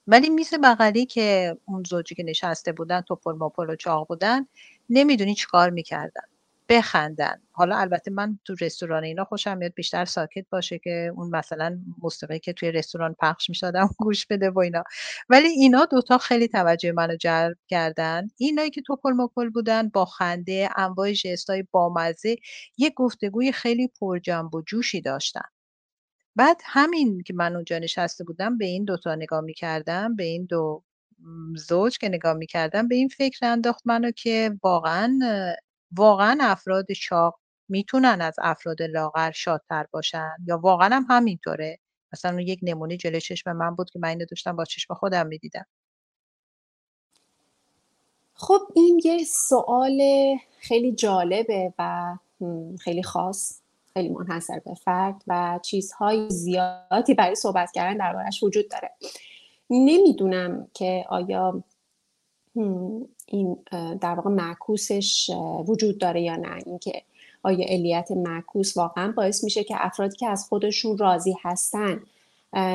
ولی 0.08 0.30
میز 0.30 0.54
بغلی 0.64 1.06
که 1.06 1.58
اون 1.66 1.84
زوجی 1.84 2.16
که 2.16 2.24
نشسته 2.24 2.72
بودن 2.72 3.02
توپل 3.02 3.32
ماپل 3.32 3.70
و 3.70 3.76
چاق 3.76 4.08
بودن 4.08 4.48
نمی‌دونی 4.90 5.36
چیکار 5.36 5.70
می‌کردن. 5.70 6.24
بخندن. 6.70 7.42
حالا 7.52 7.78
البته 7.78 8.12
من 8.12 8.40
تو 8.46 8.56
رستوران 8.62 9.04
اینا 9.04 9.24
خوشم 9.26 9.58
میاد 9.58 9.74
بیشتر 9.76 10.06
ساکت 10.06 10.46
باشه 10.50 10.80
که 10.80 11.12
اون 11.16 11.30
مثلا 11.36 11.80
موسیقی 12.04 12.40
که 12.40 12.54
توی 12.54 12.72
رستوران 12.72 13.16
پخش 13.20 13.50
می‌شدم 13.50 13.90
گوش 14.00 14.26
بده 14.26 14.50
و 14.50 14.60
اینا. 14.60 14.84
ولی 15.30 15.48
اینا 15.48 15.86
دوتا 15.86 16.18
خیلی 16.18 16.48
توجه 16.48 16.92
منو 16.92 17.16
جلب 17.16 17.58
کردن. 17.68 18.28
اینایی 18.38 18.70
که 18.70 18.82
توپل 18.82 19.12
مپل 19.14 19.50
بودن 19.50 19.90
با 19.90 20.06
خنده 20.06 20.70
انواع 20.78 21.12
جستای 21.12 21.64
بامزه 21.72 22.36
یه 22.78 22.90
گفتگوی 22.96 23.52
خیلی 23.52 23.88
پرجنب 24.02 24.56
و 24.56 24.62
جوشی 24.62 25.02
داشتن. 25.02 25.42
بعد 26.38 26.58
همین 26.66 27.24
که 27.24 27.34
من 27.34 27.56
اونجا 27.56 27.80
نشسته 27.80 28.24
بودم 28.24 28.58
به 28.58 28.66
این 28.66 28.86
دوتا 28.86 29.16
نگاه 29.16 29.42
می‌کردم 29.42 30.16
به 30.16 30.24
این 30.24 30.46
دو 30.46 30.84
زوج 31.58 31.98
که 31.98 32.10
نگاه 32.10 32.34
می‌کردم 32.34 32.88
به 32.88 32.96
این 32.96 33.08
فکر 33.10 33.46
انداخت 33.46 33.82
منو 33.86 34.12
که 34.12 34.52
واقعا 34.64 35.20
واقعا 35.92 36.38
افراد 36.42 36.92
چاق 36.92 37.40
می‌تونن 37.70 38.22
از 38.22 38.36
افراد 38.42 38.82
لاغر 38.82 39.32
شادتر 39.32 39.86
باشن؟ 39.92 40.36
یا 40.46 40.58
واقعا 40.58 40.90
هم 40.96 41.06
همینطوره؟ 41.10 41.80
مثلا 42.14 42.42
یک 42.42 42.60
نمونه 42.64 42.98
جلوی 42.98 43.22
چشم 43.22 43.52
من 43.52 43.76
بود 43.76 43.90
که 43.90 44.00
من 44.00 44.10
اینو 44.10 44.26
داشتم 44.26 44.56
با 44.56 44.66
چشم 44.66 44.94
خودم 44.94 45.28
می‌دیدم. 45.28 45.66
خب 48.34 48.62
این 48.76 49.02
یه 49.04 49.24
سوال 49.24 50.02
خیلی 50.60 50.92
جالبه 50.92 51.74
و 51.80 52.16
خیلی 52.80 53.04
خاص 53.04 53.62
خیلی 53.94 54.10
منحصر 54.10 54.60
به 54.60 54.74
فرد 54.74 55.24
و 55.28 55.60
چیزهای 55.64 56.30
زیادی 56.30 57.14
برای 57.14 57.36
صحبت 57.36 57.72
کردن 57.72 57.98
دربارش 57.98 58.44
وجود 58.44 58.70
داره. 58.70 58.92
نمی‌دونم 59.70 60.68
که 60.74 61.06
آیا 61.10 61.64
این 63.26 63.58
در 64.02 64.16
واقع 64.16 64.30
معکوسش 64.30 65.30
وجود 65.68 65.98
داره 65.98 66.22
یا 66.22 66.36
نه؟ 66.36 66.64
اینکه 66.66 67.02
آیا 67.44 67.66
علیت 67.70 68.12
معکوس 68.12 68.78
واقعا 68.78 69.12
باعث 69.12 69.44
میشه 69.44 69.64
که 69.64 69.76
افرادی 69.78 70.16
که 70.16 70.28
از 70.28 70.46
خودشون 70.50 70.98
راضی 70.98 71.36
هستن 71.42 72.02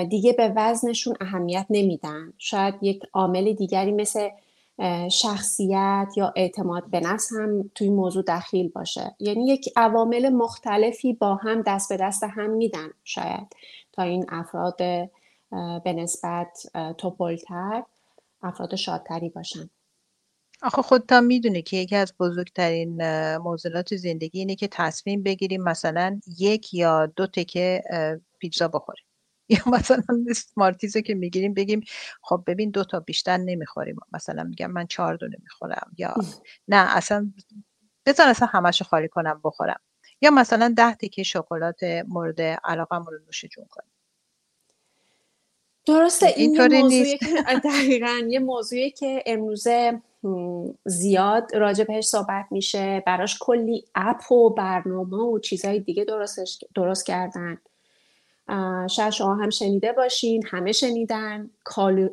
دیگه 0.08 0.32
به 0.32 0.52
وزنشون 0.56 1.16
اهمیت 1.20 1.66
نمیدن؟ 1.70 2.32
شاید 2.38 2.74
یک 2.82 3.02
عامل 3.12 3.52
دیگری 3.52 3.92
مثل 3.92 4.28
شخصیت 5.10 6.08
یا 6.16 6.32
اعتماد 6.36 6.90
به 6.90 7.00
نفس 7.00 7.32
هم 7.32 7.70
توی 7.74 7.90
موضوع 7.90 8.22
دخیل 8.22 8.68
باشه. 8.68 9.14
یعنی 9.18 9.46
یک 9.46 9.68
عوامل 9.76 10.28
مختلفی 10.28 11.12
با 11.12 11.34
هم 11.34 11.62
دست 11.62 11.88
به 11.88 11.96
دست 11.96 12.24
هم 12.24 12.50
میدن 12.50 12.88
شاید 13.04 13.46
تا 13.92 14.02
این 14.02 14.26
افراد 14.28 14.76
به 15.84 15.92
نسبت 15.92 16.70
توپلتر 16.98 17.82
افراد 18.42 18.74
شادتری 18.74 19.28
باشن. 19.28 19.70
آخه 20.62 20.82
خودت 20.82 21.12
هم 21.12 21.24
می‌دونی 21.24 21.62
که 21.62 21.76
یکی 21.76 21.96
از 21.96 22.14
بزرگترین 22.20 23.02
موضوعات 23.36 23.96
زندگی 23.96 24.38
اینه 24.38 24.54
که 24.56 24.68
تصمیم 24.68 25.22
بگیریم 25.22 25.62
مثلا 25.62 26.20
یک 26.38 26.74
یا 26.74 27.06
دو 27.06 27.26
تکه 27.26 27.82
پیتزا 28.38 28.68
بخوریم. 28.68 29.04
یا 29.48 29.58
مثلا 29.66 30.02
مارتیزو 30.56 31.00
که 31.00 31.14
می‌گیریم 31.14 31.54
بگیم 31.54 31.80
خب 32.22 32.42
ببین 32.46 32.70
دو 32.70 32.84
تا 32.84 33.00
بیشتر 33.00 33.36
نمی‌خوریم. 33.36 33.96
مثلا 34.12 34.42
میگم 34.44 34.70
من 34.70 34.86
چهار 34.86 35.16
دونه 35.16 35.36
می‌خورم 35.42 35.92
یا 35.98 36.14
نه 36.68 36.96
اصلا 36.96 37.32
بذار 38.06 38.28
اصلا 38.28 38.48
همشو 38.48 38.84
خالی 38.84 39.08
کنم 39.08 39.40
بخورم. 39.44 39.80
یا 40.20 40.30
مثلا 40.30 40.74
ده 40.76 40.94
تکه 40.94 41.22
شکلات 41.22 41.80
مورد 42.08 42.40
علاقه 42.40 42.96
رو 42.96 43.18
نوش 43.26 43.44
جون 43.44 43.66
کنیم. 43.70 43.90
درسته 45.86 46.26
این 46.36 46.54
یه 46.54 46.68
موضوعی 46.68 47.18
که 47.18 47.42
دقیقا 47.64 48.22
یه 48.28 48.38
موضوعی 48.38 48.90
که 48.90 49.22
امروزه 49.26 50.02
زیاد 50.84 51.54
راجع 51.54 51.84
بهش 51.84 52.06
صحبت 52.06 52.46
میشه. 52.50 53.02
براش 53.06 53.38
کلی 53.40 53.84
اپ 53.94 54.32
و 54.32 54.50
برنامه 54.50 55.16
و 55.16 55.38
چیزهای 55.38 55.80
دیگه 55.80 56.06
درست 56.74 57.06
کردن. 57.06 57.58
شاید 58.88 59.10
شما 59.10 59.34
هم 59.34 59.50
شنیده 59.50 59.92
باشین. 59.92 60.42
همه 60.46 60.72
شنیدن. 60.72 61.50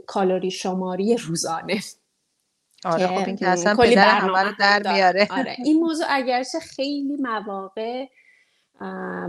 کالوری 0.05 0.51
شماری 0.51 1.17
روزانه. 1.17 1.79
آره 2.85 3.07
خب 3.07 3.27
این 3.27 3.35
که 3.35 3.47
اصلا 3.47 3.75
پدر 3.75 4.19
همه 4.19 4.43
رو 4.43 4.51
در 4.59 4.93
میاره. 4.93 5.27
آره. 5.31 5.55
این 5.65 5.79
موضوع 5.79 6.05
اگرچه 6.09 6.59
خیلی 6.59 7.15
مواقع 7.19 8.05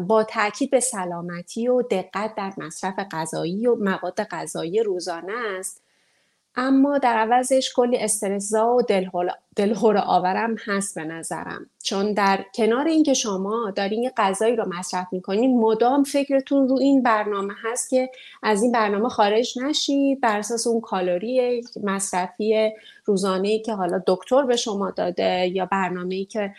با 0.07 0.25
تاکید 0.25 0.71
به 0.71 0.81
سلامتی 0.81 1.69
و 1.69 1.83
دقت 1.83 2.35
در 2.37 2.53
مصرف 2.59 2.95
غذایی 3.11 3.67
و 3.67 3.75
مواد 3.75 4.25
غذایی 4.25 4.83
روزانه 4.83 5.33
است. 5.59 5.83
اما 6.61 6.99
در 6.99 7.17
عوضش 7.17 7.73
کلی 7.77 7.99
استرسا 7.99 8.75
و 8.75 8.83
دلهور 9.57 9.99
آورم 9.99 10.57
هست 10.67 10.95
به 10.95 11.05
نظرم. 11.05 11.67
چون 11.83 12.13
در 12.13 12.45
کنار 12.55 12.87
اینکه 12.87 13.15
شما 13.15 13.73
دارین 13.77 14.03
یه 14.03 14.13
غذایی 14.17 14.57
رو 14.57 14.69
مصرف 14.69 15.07
می‌کنین 15.13 15.61
مدام 15.61 16.03
فکرتون 16.03 16.69
رو 16.69 16.79
این 16.79 17.03
برنامه 17.03 17.55
هست 17.65 17.91
که 17.91 18.11
از 18.43 18.63
این 18.63 18.73
برنامه 18.73 19.09
خارج 19.09 19.59
نشید 19.59 20.21
بر 20.21 20.39
اساس 20.39 20.67
اون 20.67 20.81
کالری 20.81 21.63
مصرفی 21.83 22.71
روزانه 23.05 23.49
ای 23.49 23.63
که 23.63 23.75
حالا 23.75 24.03
دکتر 24.07 24.43
به 24.43 24.57
شما 24.57 24.91
داده 24.91 25.51
یا 25.55 25.67
برنامه 25.67 26.15
ای 26.15 26.25
که 26.25 26.55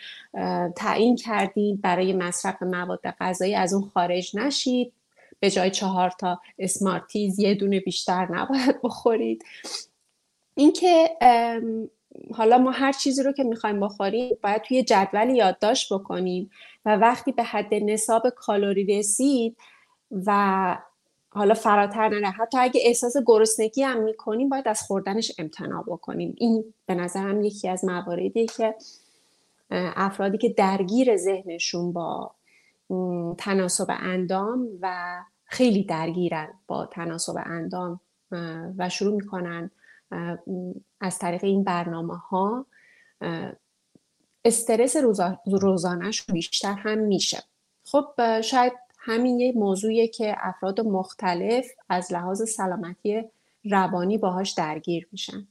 تعیین 0.76 1.16
کردید 1.16 1.80
برای 1.80 2.12
مصرف 2.12 2.62
مواد 2.62 3.00
غذایی 3.20 3.54
از 3.54 3.74
اون 3.74 3.90
خارج 3.94 4.36
نشید. 4.36 4.92
به 5.40 5.50
جای 5.50 5.70
چهار 5.70 6.10
تا 6.10 6.40
اسمارتیز 6.58 7.38
یه 7.38 7.54
دونه 7.54 7.80
بیشتر 7.80 8.28
نباید 8.34 8.82
بخورید. 8.82 9.44
اینکه 10.54 11.10
حالا 12.34 12.58
ما 12.58 12.70
هر 12.70 12.92
چیزی 12.92 13.22
رو 13.22 13.32
که 13.32 13.44
می‌خوایم 13.44 13.80
بخوریم 13.80 14.36
باید 14.42 14.62
توی 14.62 14.82
جدول 14.82 15.30
یادداشت 15.30 15.92
بکنیم 15.92 16.50
و 16.84 16.96
وقتی 16.96 17.32
به 17.32 17.42
حد 17.42 17.74
نصاب 17.74 18.28
کالری 18.28 18.98
رسید 18.98 19.56
و 20.26 20.78
حالا 21.32 21.54
فراتر 21.54 22.08
نره 22.08 22.30
حتی 22.30 22.58
اگه 22.58 22.80
احساس 22.84 23.16
گرسنگی 23.26 23.82
هم 23.82 24.02
می‌کنیم 24.02 24.48
باید 24.48 24.68
از 24.68 24.82
خوردنش 24.82 25.32
امتناع 25.38 25.82
بکنیم. 25.82 26.34
این 26.38 26.74
به 26.86 26.94
نظرم 26.94 27.42
یکی 27.42 27.68
از 27.68 27.84
مواردی 27.84 28.46
که 28.46 28.74
افرادی 29.70 30.38
که 30.38 30.48
درگیر 30.48 31.16
ذهنشون 31.16 31.92
با 31.92 32.30
تناسب 33.38 33.86
اندام 33.88 34.68
و 34.80 35.18
خیلی 35.44 35.84
درگیرن 35.84 36.48
با 36.66 36.86
تناسب 36.86 37.34
اندام 37.36 38.00
و 38.78 38.88
شروع 38.88 39.14
می‌کنن 39.14 39.70
از 41.00 41.18
طریق 41.18 41.44
این 41.44 41.64
برنامه 41.64 42.16
ها 42.16 42.66
استرس 44.44 44.96
روزانهش 45.46 46.22
بیشتر 46.22 46.72
هم 46.72 46.98
میشه. 46.98 47.38
خب 47.84 48.40
شاید 48.40 48.72
همین 48.98 49.40
یه 49.40 49.52
موضوعیه 49.52 50.08
که 50.08 50.34
افراد 50.38 50.80
مختلف 50.80 51.66
از 51.88 52.12
لحاظ 52.12 52.50
سلامتی 52.50 53.24
روانی 53.64 54.18
باهاش 54.18 54.50
درگیر 54.50 55.08
میشن. 55.12 55.48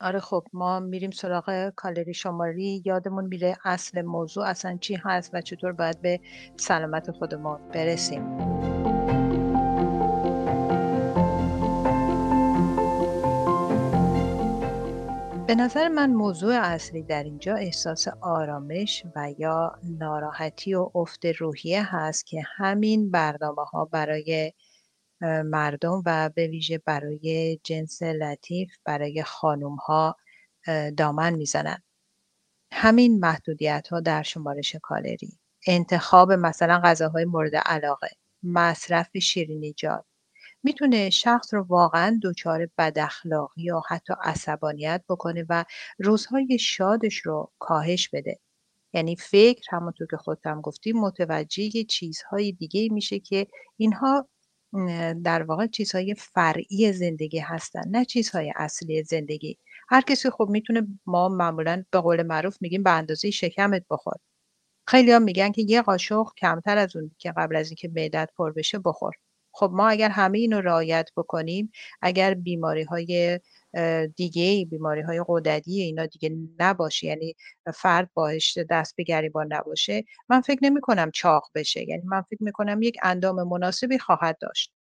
آره 0.00 0.20
خب 0.20 0.44
ما 0.52 0.80
میریم 0.80 1.10
سراغ 1.10 1.68
کالری 1.76 2.14
شماری. 2.14 2.82
یادمون 2.84 3.24
میره 3.24 3.56
اصل 3.64 4.02
موضوع 4.02 4.44
اصلا 4.44 4.76
چی 4.80 4.94
هست 4.94 5.30
و 5.34 5.40
چطور 5.40 5.72
باید 5.72 6.02
به 6.02 6.20
سلامت 6.56 7.10
خودمون 7.10 7.68
برسیم. 7.68 8.87
به 15.48 15.54
نظر 15.54 15.88
من 15.88 16.10
موضوع 16.10 16.54
اصلی 16.54 17.02
در 17.02 17.24
اینجا 17.24 17.54
احساس 17.54 18.08
آرامش 18.08 19.04
و 19.16 19.34
یا 19.38 19.78
ناراحتی 19.84 20.74
و 20.74 20.90
افت 20.94 21.26
روحیه 21.26 21.96
هست 21.96 22.26
که 22.26 22.42
همین 22.56 23.10
برنامه 23.10 23.64
ها 23.64 23.84
برای 23.84 24.52
مردم 25.44 26.02
و 26.06 26.30
به 26.34 26.46
ویژه 26.46 26.78
برای 26.78 27.58
جنس 27.64 28.02
لطیف 28.02 28.70
برای 28.84 29.22
خانوم 29.22 29.74
ها 29.76 30.16
دامن 30.96 31.34
می‌زنن. 31.34 31.82
همین 32.72 33.20
محدودیت 33.20 33.88
ها 33.88 34.00
در 34.00 34.22
شمارش 34.22 34.76
کالری. 34.82 35.38
انتخاب 35.66 36.32
مثلا 36.32 36.80
غذاهای 36.84 37.24
مورد 37.24 37.56
علاقه. 37.56 38.10
مصرف 38.42 39.18
شیرینیجات 39.18 40.04
می‌تونه 40.62 41.10
شخص 41.10 41.54
رو 41.54 41.62
واقعا 41.62 42.20
دچار 42.22 42.68
بداخلاقی 42.78 43.62
یا 43.62 43.82
حتی 43.88 44.14
عصبانیت 44.22 45.04
بکنه 45.08 45.46
و 45.48 45.64
روزهای 45.98 46.58
شادش 46.58 47.16
رو 47.16 47.52
کاهش 47.58 48.08
بده. 48.08 48.38
یعنی 48.94 49.16
فکر 49.16 49.76
همونطور 49.76 50.06
که 50.10 50.16
خودتم 50.16 50.60
گفتی 50.60 50.92
متوجه 50.92 51.70
چیزهای 51.84 52.52
دیگه 52.52 52.88
میشه 52.92 53.18
که 53.18 53.46
اینها 53.76 54.28
در 55.24 55.42
واقع 55.42 55.66
چیزهای 55.66 56.14
فرعی 56.14 56.92
زندگی 56.92 57.38
هستن 57.38 57.82
نه 57.90 58.04
چیزهای 58.04 58.52
اصلی 58.56 59.02
زندگی. 59.02 59.58
هر 59.88 60.00
کسی 60.00 60.30
خب 60.30 60.48
می‌تونه 60.50 60.86
ما 61.06 61.28
معمولا 61.28 61.84
به 61.90 62.00
قول 62.00 62.22
معروف 62.22 62.56
میگیم 62.60 62.82
به 62.82 62.90
اندازه 62.90 63.30
شکمت 63.30 63.84
بخور. 63.90 64.14
خیلی 64.88 65.12
هم 65.12 65.22
میگن 65.22 65.52
که 65.52 65.62
یه 65.68 65.82
قاشق 65.82 66.26
کمتر 66.38 66.78
از 66.78 66.96
اون 66.96 67.10
که 67.18 67.32
قبل 67.36 67.56
از 67.56 67.68
اینکه 67.70 67.88
معدت 67.88 68.30
پر 68.36 68.52
بشه 68.52 68.78
بخور. 68.78 69.14
خب 69.58 69.70
ما 69.74 69.88
اگر 69.88 70.08
همه 70.10 70.38
اینو 70.38 70.60
رعایت 70.60 71.10
بکنیم 71.16 71.72
اگر 72.02 72.34
بیماری 72.34 72.82
های 72.82 73.40
دیگه 74.16 74.64
بیماری 74.70 75.00
های 75.02 75.24
قدری 75.28 75.80
اینا 75.80 76.06
دیگه 76.06 76.36
نباشه 76.58 77.06
یعنی 77.06 77.34
فرد 77.74 78.10
باهش 78.14 78.58
دست 78.70 78.96
به 78.96 79.02
گریبان 79.02 79.52
نباشه 79.52 80.04
من 80.28 80.40
فکر 80.40 80.58
نمی 80.62 80.80
کنم 80.80 81.10
چاق 81.10 81.50
بشه. 81.54 81.88
یعنی 81.88 82.02
من 82.06 82.22
فکر 82.22 82.42
می 82.42 82.52
کنم 82.52 82.82
یک 82.82 82.96
اندام 83.02 83.48
مناسبی 83.48 83.98
خواهد 83.98 84.38
داشت. 84.40 84.72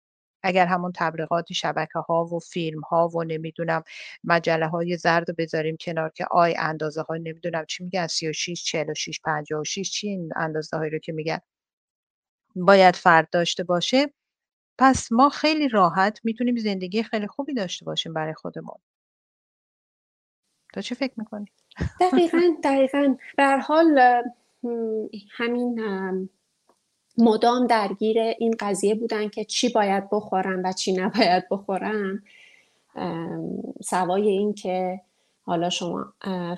اگر 0.43 0.67
همون 0.67 0.93
تبلیغات 0.97 1.53
شبکه 1.53 1.99
ها 1.99 2.25
و 2.25 2.39
فیلم 2.39 2.81
ها 2.81 3.09
و 3.09 3.25
نمی‌دونم 3.25 3.83
مجله 4.25 4.67
های 4.69 4.97
زرد 4.97 5.37
بذاریم 5.37 5.77
کنار 5.81 6.11
که 6.15 6.27
آی 6.31 6.55
اندازه 6.59 7.03
های 7.03 7.21
نمی‌دونم 7.21 7.65
چی 7.69 7.85
میگن 7.85 8.07
36 8.07 8.65
46 8.65 9.21
56 9.25 9.91
چی 9.91 10.09
این 10.09 10.31
اندازه 10.37 10.77
هایی 10.77 10.91
رو 10.91 10.99
که 10.99 11.13
میگن 11.13 11.39
باید 12.57 12.97
فرد 12.97 13.29
داشته 13.33 13.65
باشه. 13.65 14.13
پس 14.79 15.13
ما 15.13 15.29
خیلی 15.29 15.69
راحت 15.69 16.21
می‌تونیم 16.25 16.57
زندگی 16.57 17.03
خیلی 17.03 17.27
خوبی 17.27 17.55
داشته 17.55 17.85
باشیم 17.85 18.13
برای 18.15 18.35
خودمون. 18.35 18.79
تو 20.75 20.81
چه 20.81 20.95
فکر 20.95 21.13
می‌کنی؟ 21.17 21.47
دقیقا 22.01 22.41
دقیقا 22.65 23.17
بر 23.39 23.59
حال 23.59 24.23
همین 25.31 25.81
مدام 27.19 27.67
درگیر 27.67 28.19
این 28.19 28.55
قضیه 28.61 28.95
بودن 28.95 29.29
که 29.29 29.45
چی 29.45 29.69
باید 29.69 30.05
بخورم 30.13 30.63
و 30.65 30.73
چی 30.73 30.93
نباید 30.93 31.45
بخورم 31.51 32.23
سوای 33.85 34.29
این 34.29 34.55
که 34.55 35.01
حالا 35.43 35.71
شما 35.71 36.13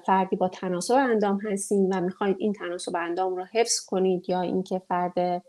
فردی 0.07 0.37
با 0.37 0.49
تناسب 0.49 0.95
اندام 0.95 1.41
هستین 1.41 1.95
و 1.95 2.01
می‌خواید 2.01 2.37
این 2.39 2.53
تناسب 2.53 2.97
اندام 2.97 3.37
رو 3.37 3.45
حفظ 3.45 3.85
کنید 3.87 4.31
یا 4.31 4.41
اینکه 4.41 4.79
فرد 4.79 5.43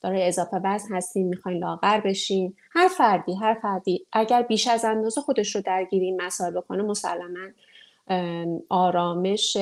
داره 0.00 0.22
اضافه 0.22 0.60
وزن 0.64 0.94
هستین 0.96 1.28
می‌خواین 1.28 1.58
لاغر 1.58 2.00
بشین. 2.00 2.56
هر 2.72 2.88
فردی 2.88 3.34
هر 3.34 3.58
فردی 3.62 4.06
اگر 4.12 4.42
بیش 4.42 4.68
از 4.68 4.84
اندازه 4.84 5.20
خودش 5.20 5.54
رو 5.54 5.62
درگیر 5.62 6.02
این 6.02 6.22
مسائل 6.22 6.52
بکنه 6.52 6.82
مسلما 6.82 7.48
آرامش 8.68 9.56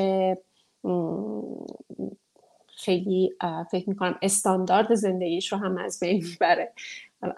خیلی 2.66 3.32
فکر 3.70 3.88
می‌کنم 3.88 4.18
استاندارد 4.22 4.94
زندگیش 4.94 5.52
رو 5.52 5.58
هم 5.58 5.78
از 5.78 6.00
بین 6.00 6.24
می‌بره. 6.24 6.72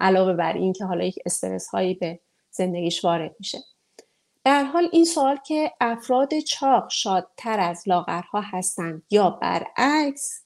علاوه 0.01 0.33
بر 0.33 0.53
این 0.53 0.73
که 0.73 0.85
حالا 0.85 1.05
یک 1.05 1.19
استرس 1.27 1.69
هایی 1.69 1.95
به 1.95 2.21
زندگیش 2.51 3.05
وارد 3.05 3.37
میشه. 3.39 3.59
در 4.45 4.65
حال 4.65 4.89
این 4.93 5.05
سوال 5.05 5.37
که 5.47 5.73
افراد 5.81 6.39
چاق 6.39 6.91
شادتر 6.91 7.61
از 7.61 7.89
لاغرها 7.89 8.41
هستند 8.41 9.03
یا 9.11 9.31
برعکس 9.31 10.45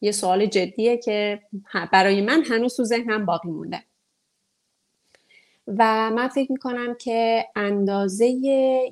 یه 0.00 0.12
سوال 0.12 0.46
جدیه 0.46 0.96
که 0.96 1.42
برای 1.92 2.20
من 2.20 2.42
هنوز 2.42 2.76
تو 2.76 2.84
ذهنم 2.84 3.26
باقی 3.26 3.48
مونده. 3.48 3.82
و 5.66 6.10
من 6.10 6.28
فکر 6.28 6.52
می‌کنم 6.52 6.94
که 6.94 7.46
اندازه 7.56 8.26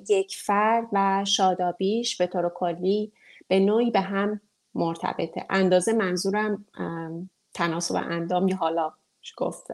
یک 0.09 0.37
فرد 0.37 0.89
و 0.93 1.25
شادابیش 1.25 2.17
به 2.17 2.27
طور 2.27 2.49
کلی 2.55 3.13
به 3.49 3.61
نوعی 3.61 3.91
به 3.91 4.01
هم 4.01 4.41
مرتبطه. 4.75 5.47
اندازه 5.51 5.93
منظورم 5.93 6.65
تناسب 7.55 7.95
اندام 7.95 8.49
یا 8.49 8.57
حالا 8.57 8.93
گفت 9.37 9.67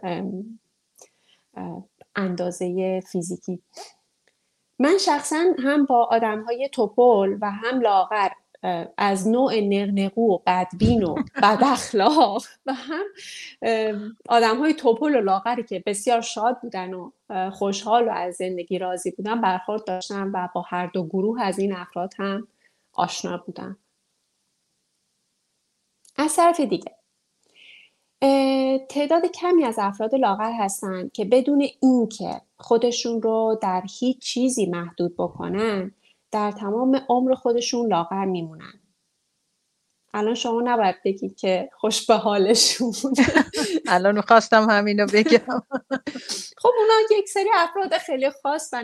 اندازه 2.16 3.00
فیزیکی. 3.12 3.62
من 4.78 4.98
شخصا 4.98 5.44
هم 5.64 5.84
با 5.86 6.04
آدم 6.04 6.42
های 6.42 6.68
توپل 6.72 7.38
و 7.40 7.50
هم 7.50 7.80
لاغر 7.80 8.28
از 8.96 9.28
نوع 9.28 9.60
نقنقو 9.60 10.34
و 10.34 10.38
بدبین 10.46 11.02
و 11.02 11.14
بد 11.42 11.58
اخلاق 11.62 12.42
و 12.66 12.72
هم 12.74 13.04
آدم 14.28 14.58
های 14.58 14.74
توپل 14.74 15.14
و 15.14 15.20
لاغری 15.20 15.62
که 15.62 15.82
بسیار 15.86 16.20
شاد 16.20 16.60
بودن 16.60 16.94
و 16.94 17.10
خوشحال 17.50 18.08
و 18.08 18.10
از 18.10 18.34
زندگی 18.34 18.78
راضی 18.78 19.10
بودن 19.10 19.40
برخورد 19.40 19.84
داشتن 19.84 20.30
و 20.34 20.48
با 20.54 20.64
هر 20.68 20.86
دو 20.86 21.06
گروه 21.06 21.42
از 21.42 21.58
این 21.58 21.76
افراد 21.76 22.14
هم 22.18 22.48
آشنا 22.92 23.36
بودن. 23.46 23.76
از 26.16 26.36
طرف 26.36 26.60
دیگه 26.60 26.96
تعداد 28.88 29.26
کمی 29.26 29.64
از 29.64 29.78
افراد 29.78 30.14
لاغر 30.14 30.52
هستند 30.52 31.12
که 31.12 31.24
بدون 31.24 31.66
اینکه 31.80 32.40
خودشون 32.58 33.22
رو 33.22 33.58
در 33.62 33.82
هیچ 33.98 34.18
چیزی 34.18 34.66
محدود 34.66 35.16
بکنن 35.16 35.92
در 36.30 36.50
تمام 36.50 37.00
عمر 37.08 37.34
خودشون 37.34 37.86
لاغر 37.86 38.24
میمونن. 38.24 38.80
الان 40.14 40.34
شما 40.34 40.60
نباید 40.64 40.96
بگید 41.04 41.36
که 41.36 41.70
خوش 41.72 42.06
به 42.06 42.14
حالشون 42.14 42.92
الان 43.86 44.20
خواستم 44.20 44.70
همینو 44.70 45.06
بگم. 45.06 45.62
خب 46.56 46.70
اونا 46.78 47.18
یک 47.18 47.28
سری 47.28 47.48
افراد 47.54 47.98
خیلی 47.98 48.30
خاص 48.30 48.70
و 48.72 48.82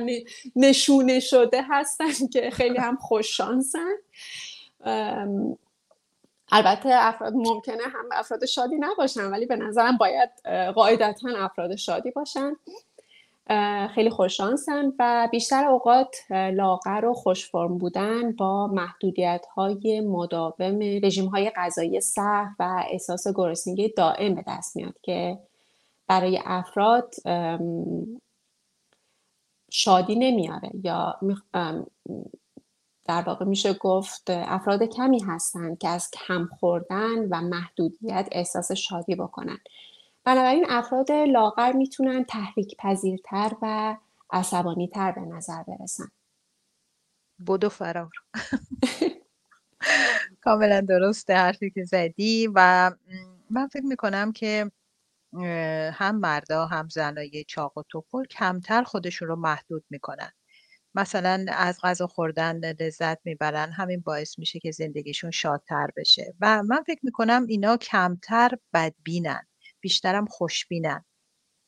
نشونه 0.57 1.21
شده 1.21 1.65
هستن 1.71 2.27
که 2.33 2.51
خیلی 2.51 2.79
هم 2.79 2.97
خوش 2.97 3.37
شانسن. 3.37 3.95
البته 6.53 6.89
افراد 6.93 7.33
ممکنه 7.35 7.83
هم 7.83 8.05
افراد 8.13 8.45
شادی 8.45 8.77
نباشن 8.79 9.31
ولی 9.31 9.47
به 9.47 9.57
نظرم 9.57 9.97
باید 9.97 10.31
قاعدتا 10.75 11.29
افراد 11.37 11.77
شادی 11.77 12.11
باشن. 12.11 12.57
خیلی 13.95 14.11
خوششانسن 14.11 14.93
و 14.99 15.29
بیشتر 15.33 15.65
اوقات 15.65 16.17
لاغر 16.31 17.05
و 17.05 17.15
خوشفرم 17.15 17.79
بودن 17.79 18.33
با 18.33 18.67
محدودیت 18.67 19.47
های 19.57 20.01
مداوم 20.01 20.79
رژیم 21.03 21.27
های 21.27 21.51
غذایی 21.57 22.01
سخت 22.01 22.57
و 22.59 22.85
احساس 22.91 23.27
گرسنگی 23.35 23.89
دائم 23.89 24.35
به 24.35 24.45
دست 24.49 24.77
میاد 24.77 24.95
که 25.03 25.39
برای 26.07 26.41
افراد 26.45 27.15
شادی 29.71 30.15
نمیاره 30.15 30.71
یا 30.85 31.21
در 33.05 33.23
واقع 33.23 33.45
میشه 33.45 33.73
گفت 33.73 34.31
افراد 34.31 34.83
کمی 34.83 35.23
هستند 35.23 35.79
که 35.79 35.89
از 35.89 36.11
کم 36.11 36.49
خوردن 36.61 37.29
و 37.31 37.41
محدودیت 37.41 38.29
احساس 38.33 38.73
شادی 38.73 39.15
بکنن. 39.15 39.59
بنابراین 40.27 40.67
افراد 40.69 41.13
لاغر 41.13 41.73
می‌تونن 41.73 42.25
تحریک 42.25 42.77
پذیرتر 42.79 43.53
و 43.63 43.97
عصبانی 44.31 44.89
تر 44.89 45.13
به 45.13 45.21
نظر 45.21 45.63
برسن. 45.63 46.11
بدو 47.47 47.69
فرار. 47.69 48.11
کاملا 50.41 50.81
درسته 50.81 51.35
حرفی 51.35 51.71
که 51.71 51.85
زدی 51.85 52.49
و 52.55 52.91
من 53.51 53.69
فکر 53.69 53.85
می‌کنم 53.85 54.33
که 54.33 54.71
هم 55.93 56.17
مردا 56.19 56.67
هم 56.67 56.89
زنای 56.89 57.45
چاق 57.49 57.79
و 57.79 57.83
توپل 57.89 58.25
کمتر 58.25 58.83
خودشون 58.83 59.29
رو 59.29 59.37
محدود 59.37 59.85
می‌کنن. 59.91 60.33
مثلا 60.95 61.47
از 61.49 61.79
غذا 61.83 62.07
خوردن 62.07 62.61
لذت 62.81 63.19
می‌برن 63.27 63.73
همین 63.73 64.01
باعث 64.01 64.39
میشه 64.39 64.59
که 64.59 64.71
زندگیشون 64.71 65.31
شادتر 65.31 65.89
بشه. 65.97 66.35
و 66.41 66.63
من 66.63 66.83
فکر 66.87 67.01
می‌کنم 67.03 67.47
اینا 67.49 67.77
کمتر 67.77 68.51
بدبینن. 68.75 69.47
بیشترم 69.87 70.27
خوشبینن. 70.27 71.05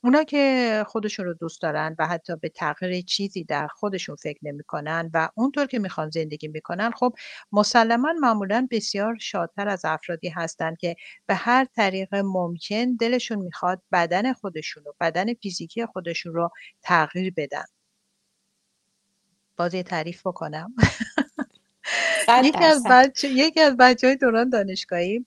اونا 0.05 0.25
که 0.25 0.85
خودشون 0.89 1.27
رو 1.27 1.35
دوست 1.35 1.63
دارن 1.63 1.97
و 1.99 2.07
حتی 2.07 2.37
به 2.37 2.49
تغییر 2.49 3.05
چیزی 3.05 3.45
در 3.45 3.67
خودشون 3.67 4.17
فکر 4.17 4.39
نمی‌کنن 4.43 5.11
و 5.15 5.29
اونطور 5.35 5.67
که 5.67 5.79
می‌خوان 5.79 6.11
زندگی 6.11 6.49
می‌کنن 6.49 6.91
خب 6.91 7.15
مسلما 7.53 8.13
معمولا 8.21 8.69
بسیار 8.71 9.19
شادتر 9.19 9.69
از 9.69 9.85
افرادی 9.85 10.29
هستند 10.29 10.79
که 10.79 10.97
به 11.27 11.35
هر 11.35 11.67
طریق 11.77 12.15
ممکن 12.15 12.97
دلشون 12.97 13.39
می‌خواد 13.39 13.83
بدن 13.93 14.33
خودشون 14.33 14.85
رو 14.85 14.95
بدن 15.01 15.35
فیزیکی 15.35 15.87
خودشون 15.87 16.35
رو 16.35 16.51
تغییر 16.83 17.33
بدن. 17.37 17.65
باز 19.57 19.75
یه 19.75 19.83
تعریف 19.83 20.27
بکنم. 20.27 20.75
یکی 22.45 22.65
از 22.65 22.87
بچه 22.91 23.29
یکی 23.29 23.61
از 23.61 23.77
بچه 23.77 24.07
های 24.07 24.17
دوران 24.17 24.49
دانشگاهی 24.49 25.27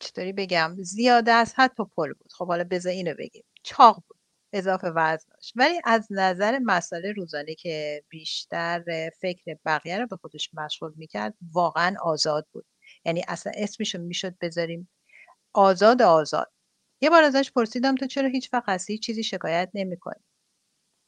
چطوری 0.00 0.32
بگم 0.32 0.76
زیاده 0.82 1.32
از 1.32 1.54
حد 1.56 1.72
پل 1.96 2.12
بود. 2.12 2.32
خب 2.32 2.46
حالا 2.46 2.64
بذار 2.64 2.92
اینو 2.92 3.14
بگیم. 3.18 3.44
چاق 3.62 3.96
بود. 4.08 4.18
اضافه 4.52 4.88
وزن 4.90 5.26
داشت. 5.34 5.52
ولی 5.56 5.80
از 5.84 6.08
نظر 6.10 6.58
مسئله 6.58 7.12
روزانه 7.12 7.54
که 7.54 8.04
بیشتر 8.08 8.84
فکر 9.20 9.56
بقیه 9.66 9.98
رو 9.98 10.06
به 10.06 10.16
خودش 10.16 10.50
مشغول 10.54 10.92
می‌کرد 10.96 11.34
واقعا 11.52 11.96
آزاد 12.02 12.46
بود. 12.52 12.66
یعنی 13.04 13.24
اصلا 13.28 13.52
اسمشو 13.56 13.98
می‌شد 13.98 14.34
بذاریم. 14.40 14.88
آزاد 15.54 16.02
آزاد. 16.02 16.52
یه 17.02 17.10
بار 17.10 17.22
ازش 17.24 17.52
پرسیدم 17.52 17.94
تو 17.94 18.06
چرا 18.06 18.28
هیچ 18.28 18.54
وقت 18.54 18.68
از 18.68 18.86
چیزی 19.02 19.22
شکایت 19.24 19.70
نمی‌کنی؟ 19.74 20.24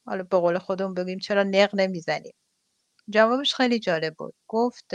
حالا 0.07 0.23
به 0.23 0.37
قول 0.37 0.57
خودمون 0.59 0.93
بگیم 0.93 1.19
چرا 1.19 1.43
نق 1.43 1.69
نمی‌زنیم؟ 1.75 2.33
جوابش 3.09 3.55
خیلی 3.55 3.79
جالب 3.79 4.15
بود. 4.15 4.35
گفت 4.47 4.85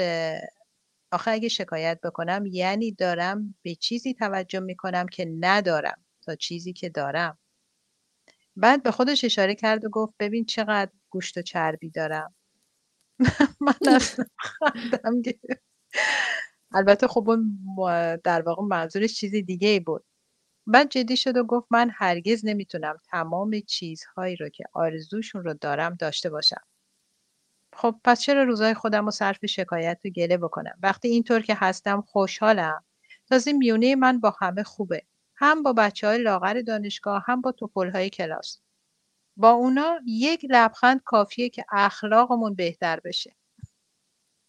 آخه 1.14 1.30
اگه 1.30 1.48
شکایت 1.48 2.00
بکنم 2.00 2.46
یعنی 2.46 2.92
دارم 2.92 3.54
به 3.62 3.74
چیزی 3.74 4.14
توجه 4.14 4.60
می‌کنم 4.60 5.06
که 5.06 5.24
ندارم 5.40 6.04
تا 6.22 6.34
چیزی 6.34 6.72
که 6.72 6.88
دارم. 6.88 7.38
بعد 8.56 8.82
به 8.82 8.90
خودش 8.90 9.24
اشاره 9.24 9.54
کرد 9.54 9.84
و 9.84 9.88
گفت 9.90 10.14
ببین 10.18 10.44
چقدر 10.44 10.92
گوشت 11.10 11.36
و 11.38 11.42
چربی 11.42 11.90
دارم. 11.90 12.34
من 13.60 13.98
خندم 14.38 15.22
البته 16.72 17.08
خب 17.08 17.36
در 18.24 18.42
واقع 18.42 18.62
منظورش 18.62 19.14
چیزی 19.14 19.42
دیگه 19.42 19.68
ای 19.68 19.80
بود. 19.80 20.04
بعد 20.66 20.88
جدی 20.90 21.16
شد 21.16 21.36
و 21.36 21.44
گفت 21.44 21.66
من 21.70 21.90
هرگز 21.94 22.44
نمی‌تونم 22.44 22.98
تمام 23.10 23.60
چیزهایی 23.60 24.36
رو 24.36 24.48
که 24.48 24.64
آرزوشون 24.72 25.44
رو 25.44 25.54
دارم 25.54 25.94
داشته 25.94 26.30
باشم. 26.30 26.62
خب 27.76 27.94
پس 28.04 28.20
چرا 28.20 28.42
روزای 28.44 28.74
خودم 28.74 29.04
رو 29.04 29.10
صرف 29.10 29.46
شکایت 29.46 29.98
و 30.04 30.08
گله 30.08 30.36
بکنم؟ 30.36 30.78
وقتی 30.82 31.08
اینطور 31.08 31.40
که 31.40 31.54
هستم 31.54 32.00
خوشحالم. 32.00 32.84
تازه 33.28 33.52
میونه 33.52 33.96
من 33.96 34.20
با 34.20 34.34
همه 34.40 34.62
خوبه. 34.62 35.02
هم 35.36 35.62
با 35.62 35.72
بچه 35.72 36.06
های 36.06 36.22
لاغر 36.22 36.60
دانشگاه 36.60 37.24
هم 37.26 37.40
با 37.40 37.52
توپل 37.52 37.90
های 37.90 38.10
کلاس. 38.10 38.60
با 39.36 39.50
اونا 39.50 40.00
یک 40.06 40.46
لبخند 40.50 41.00
کافیه 41.04 41.48
که 41.48 41.64
اخلاقمون 41.72 42.54
بهتر 42.54 43.00
بشه. 43.00 43.36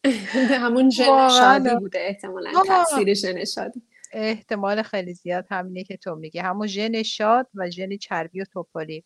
همون 0.64 0.90
ژن 0.90 1.30
شادی 1.30 1.70
بوده 1.80 2.00
احتمالا 2.02 2.64
تاثیر 2.68 3.14
ژن 3.14 3.46
شادی 3.46 3.84
احتمال 4.12 4.82
خیلی 4.82 5.14
زیاد 5.14 5.48
همینه 5.50 5.84
که 5.84 5.98
تو 5.98 6.16
میگی. 6.16 6.40
همون 6.40 6.68
ژن 6.68 7.04
شاد 7.04 7.48
و 7.56 7.70
ژن 7.70 7.98
چربی 7.98 8.42
و 8.42 8.46
توپلی. 8.46 9.04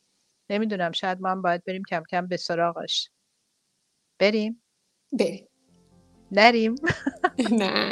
نمی‌دونم 0.50 0.92
شاید 0.92 1.22
ما 1.22 1.30
هم 1.30 1.42
باید 1.42 1.64
بریم 1.64 1.84
کم 1.84 2.04
کم 2.10 2.28
به 2.28 2.38
سراغش. 2.38 3.10
بریم. 4.20 4.62
بریم. 5.20 5.48
نریم. 6.32 6.76
نه. 7.60 7.92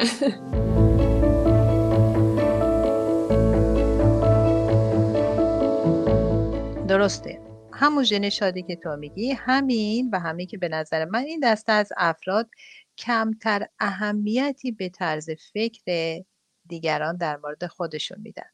درسته. 6.87 7.41
همون 7.73 8.03
ژن 8.03 8.29
شادی 8.29 8.63
که 8.63 8.75
تو 8.75 8.95
میگی 8.95 9.31
همین 9.31 10.09
و 10.13 10.19
همین 10.19 10.47
که 10.47 10.57
به 10.57 10.69
نظر 10.69 11.05
من 11.05 11.19
این 11.19 11.39
دسته 11.43 11.71
از 11.71 11.91
افراد 11.97 12.49
کمتر 12.97 13.67
اهمیتی 13.79 14.71
به 14.71 14.89
طرز 14.89 15.29
فکر 15.53 16.23
دیگران 16.65 17.17
در 17.17 17.37
مورد 17.37 17.67
خودشون 17.67 18.17
میدن. 18.21 18.49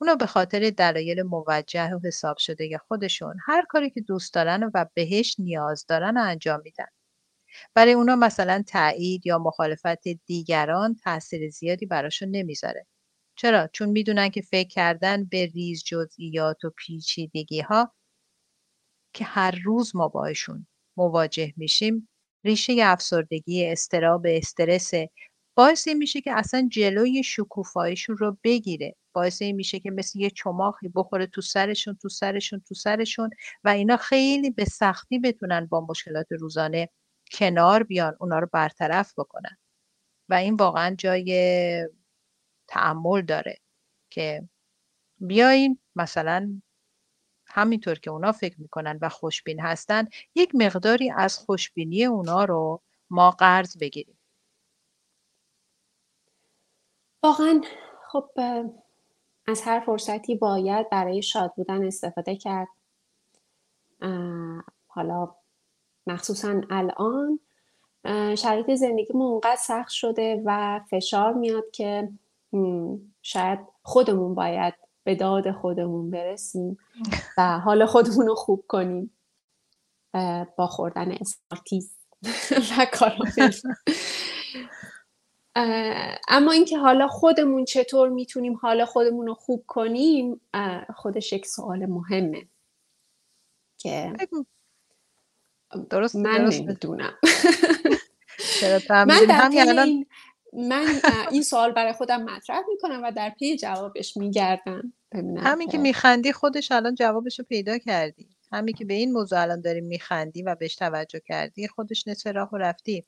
اونا 0.00 0.14
به 0.14 0.26
خاطر 0.26 0.70
دلایل 0.70 1.22
موجه 1.22 1.94
و 1.94 2.00
حساب 2.04 2.36
شده 2.38 2.78
خودشون 2.78 3.36
هر 3.46 3.64
کاری 3.68 3.90
که 3.90 4.00
دوست 4.00 4.34
دارن 4.34 4.70
و 4.74 4.86
بهش 4.94 5.36
نیاز 5.38 5.86
دارن 5.86 6.16
انجام 6.16 6.60
میدن. 6.64 6.86
برای 7.74 7.92
اونا 7.92 8.16
مثلا 8.16 8.64
تایید 8.66 9.26
یا 9.26 9.38
مخالفت 9.38 10.08
دیگران 10.08 10.96
تاثیر 11.04 11.50
زیادی 11.50 11.86
براشون 11.86 12.28
نمی‌ذاره. 12.30 12.86
چرا؟ 13.36 13.68
چون 13.72 13.88
می‌دونن 13.88 14.28
که 14.28 14.42
فکر 14.42 14.68
کردن 14.68 15.24
به 15.24 15.46
ریز 15.46 15.84
جزئیات 15.84 16.64
و 16.64 16.70
پیچیدگی 16.76 17.60
ها 17.60 17.94
که 19.14 19.24
هر 19.24 19.60
روز 19.64 19.96
ما 19.96 20.08
باشون 20.08 20.66
مواجه 20.96 21.52
میشیم 21.56 22.08
ریشه 22.44 22.76
افسردگی 22.82 23.66
استراب 23.66 24.26
استرس 24.28 24.90
باعث 25.56 25.88
این 25.88 25.96
میشه 25.98 26.20
که 26.20 26.32
اصلا 26.32 26.68
جلوی 26.72 27.22
شکوفاییشون 27.22 28.16
رو 28.16 28.38
بگیره. 28.44 28.96
باعث 29.14 29.42
این 29.42 29.56
میشه 29.56 29.80
که 29.80 29.90
مثل 29.90 30.18
یه 30.18 30.30
چماخی 30.30 30.88
بخوره 30.94 31.26
تو 31.26 31.40
سرشون 31.40 31.98
تو 32.02 32.08
سرشون 32.08 32.62
تو 32.68 32.74
سرشون 32.74 33.30
و 33.64 33.68
اینا 33.68 33.96
خیلی 33.96 34.50
به 34.50 34.64
سختی 34.64 35.18
بتونن 35.18 35.66
با 35.66 35.86
مشکلات 35.90 36.26
روزانه 36.32 36.88
کنار 37.34 37.82
بیان 37.82 38.16
اونا 38.20 38.38
رو 38.38 38.48
برطرف 38.52 39.18
بکنن. 39.18 39.56
و 40.28 40.34
این 40.34 40.54
واقعا 40.54 40.94
جای 40.94 41.88
تعمل 42.68 43.22
داره 43.22 43.58
که 44.10 44.48
بیاین 45.18 45.78
مثلا 45.96 46.60
همینطور 47.46 47.98
که 47.98 48.10
اونا 48.10 48.32
فکر 48.32 48.60
می‌کنن 48.60 48.98
و 49.02 49.08
خوشبین 49.08 49.60
هستن 49.60 50.08
یک 50.34 50.50
مقداری 50.54 51.10
از 51.10 51.38
خوشبینی 51.38 52.04
اونا 52.04 52.44
رو 52.44 52.82
ما 53.10 53.30
قرض 53.30 53.76
بگیریم. 53.78 54.18
واقعا 57.22 57.60
خب 58.08 58.30
از 59.46 59.62
هر 59.62 59.80
فرصتی 59.86 60.34
باید 60.34 60.90
برای 60.90 61.22
شاد 61.22 61.54
بودن 61.56 61.86
استفاده 61.86 62.36
کرد. 62.36 62.68
حالا 64.86 65.34
مخصوصا 66.06 66.60
الان 66.70 67.40
شرایط 68.36 68.74
زندگی 68.74 69.12
اونقدر 69.12 69.56
سخت 69.56 69.90
شده 69.90 70.42
و 70.44 70.80
فشار 70.90 71.32
میاد 71.32 71.70
که 71.72 72.08
شاید 73.22 73.58
خودمون 73.82 74.34
باید 74.34 74.74
به 75.04 75.14
داد 75.14 75.50
خودمون 75.50 76.10
برسیم 76.10 76.78
و 77.38 77.58
حال 77.58 77.86
خودمون 77.86 78.26
رو 78.26 78.34
خوب 78.34 78.64
کنیم. 78.68 79.10
با 80.56 80.66
خوردن 80.66 81.12
اسمارتیز 81.12 81.96
و 82.70 82.86
کارامل. 82.92 83.52
اما 86.28 86.52
اینکه 86.52 86.78
حالا 86.78 87.08
خودمون 87.08 87.64
چطور 87.64 88.08
می‌تونیم 88.08 88.54
حالا 88.54 88.86
خودمون 88.86 89.26
رو 89.26 89.34
خوب 89.34 89.64
کنیم 89.66 90.40
خودش 90.96 91.32
یک 91.32 91.46
سوال 91.46 91.86
مهمه 91.86 92.46
که 93.78 94.12
درست 95.90 96.16
من 96.16 96.44
نمی‌دونم 96.44 97.14
من 98.88 99.24
در 99.28 99.48
این 99.82 100.06
من 100.52 100.86
این 101.30 101.42
سوال 101.42 101.72
برای 101.72 101.92
خودم 101.92 102.22
مطرح 102.22 102.60
می‌کنم 102.68 103.00
و 103.04 103.12
در 103.12 103.30
پی 103.30 103.56
جوابش 103.56 104.16
میگردم. 104.16 104.92
همین 105.36 105.68
که 105.68 105.78
میخندی 105.78 106.32
خودش 106.32 106.72
الان 106.72 106.94
جوابش 106.94 107.38
رو 107.38 107.44
پیدا 107.44 107.78
کردی. 107.78 108.28
همین 108.52 108.74
که 108.74 108.84
به 108.84 108.94
این 108.94 109.12
موضوع 109.12 109.40
الان 109.40 109.60
داری 109.60 109.80
میخندی 109.80 110.42
و 110.42 110.54
بهش 110.54 110.74
توجه 110.74 111.20
کردی 111.20 111.68
خودش 111.68 112.08
نصف 112.08 112.26
راه 112.26 112.50
رفتی. 112.52 113.04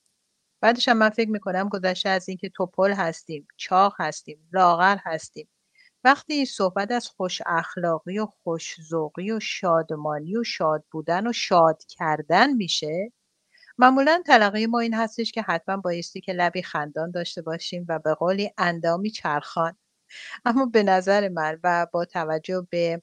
بعدش 0.61 0.89
هم 0.89 0.97
من 0.97 1.11
فکر 1.11 1.31
می‌کنم 1.31 1.69
گذشته 1.69 2.09
از 2.09 2.29
اینکه 2.29 2.49
توپل 2.49 2.93
هستیم 2.93 3.49
چاق 3.57 3.95
هستیم 3.99 4.49
لاغر 4.53 4.97
هستیم. 5.05 5.49
وقتی 6.07 6.47
صحبت 6.47 6.91
از 6.91 7.09
خوش 7.09 7.43
اخلاقی 7.47 8.19
و 8.19 8.27
خوش 8.27 8.77
ذوقی 8.91 9.31
و 9.33 9.41
شادمانی 9.41 10.37
و 10.37 10.45
شاد 10.45 10.85
بودن 10.91 11.27
و 11.27 11.33
شاد 11.33 11.85
کردن 11.85 12.53
میشه؟ 12.53 13.13
معمولا 13.79 14.23
تلقی 14.27 14.67
ما 14.67 14.81
این 14.81 14.95
هستش 14.95 15.33
که 15.33 15.43
حتما 15.43 15.77
بایستی 15.77 16.21
که 16.21 16.33
لبی 16.33 16.63
خندان 16.63 17.11
داشته 17.11 17.43
باشیم 17.43 17.87
و 17.89 17.99
به 17.99 18.15
قولی 18.15 18.51
اندامی 18.59 19.11
چرخان. 19.11 19.77
اما 20.45 20.67
به 20.67 20.83
نظر 20.83 21.29
من 21.29 21.61
و 21.65 21.87
با 21.93 22.05
توجه 22.05 22.67
به 22.71 23.03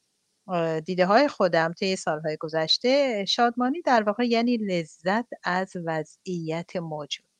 دیده 0.86 1.06
های 1.06 1.28
خودم 1.28 1.74
طی 1.74 1.96
سالهای 1.96 2.38
گذشته 2.38 3.26
شادمانی 3.26 3.82
در 3.82 4.04
واقع 4.04 4.28
یعنی 4.28 4.58
لذت 4.58 5.28
از 5.44 5.74
وضعیت 5.86 6.76
موجود 6.76 7.33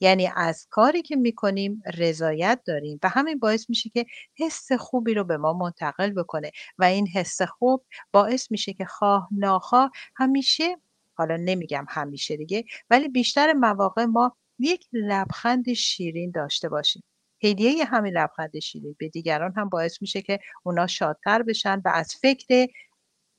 یعنی 0.00 0.30
از 0.36 0.66
کاری 0.70 1.02
که 1.02 1.16
می‌کنیم 1.16 1.82
رضایت 1.96 2.60
داریم 2.66 2.98
و 3.02 3.08
همین 3.08 3.38
باعث 3.38 3.70
میشه 3.70 3.90
که 3.90 4.06
حس 4.38 4.72
خوبی 4.72 5.14
رو 5.14 5.24
به 5.24 5.36
ما 5.36 5.52
منتقل 5.52 6.10
بکنه 6.10 6.50
و 6.78 6.84
این 6.84 7.08
حس 7.08 7.42
خوب 7.42 7.84
باعث 8.12 8.50
میشه 8.50 8.72
که 8.72 8.84
خواه 8.84 9.28
ناخواه 9.30 9.90
همیشه 10.16 10.76
حالا 11.14 11.36
نمیگم 11.36 11.86
همیشه 11.88 12.36
دیگه 12.36 12.64
ولی 12.90 13.08
بیشتر 13.08 13.52
مواقع 13.52 14.04
ما 14.04 14.36
یک 14.58 14.88
لبخند 14.92 15.72
شیرین 15.72 16.30
داشته 16.30 16.68
باشیم. 16.68 17.02
هدیه 17.42 17.84
همین 17.84 18.12
لبخند 18.12 18.58
شیرین 18.58 18.96
به 18.98 19.08
دیگران 19.08 19.52
هم 19.56 19.68
باعث 19.68 20.02
میشه 20.02 20.22
که 20.22 20.38
اونا 20.62 20.86
شادتر 20.86 21.42
بشن 21.42 21.82
و 21.84 21.88
از 21.94 22.14
فکر 22.22 22.68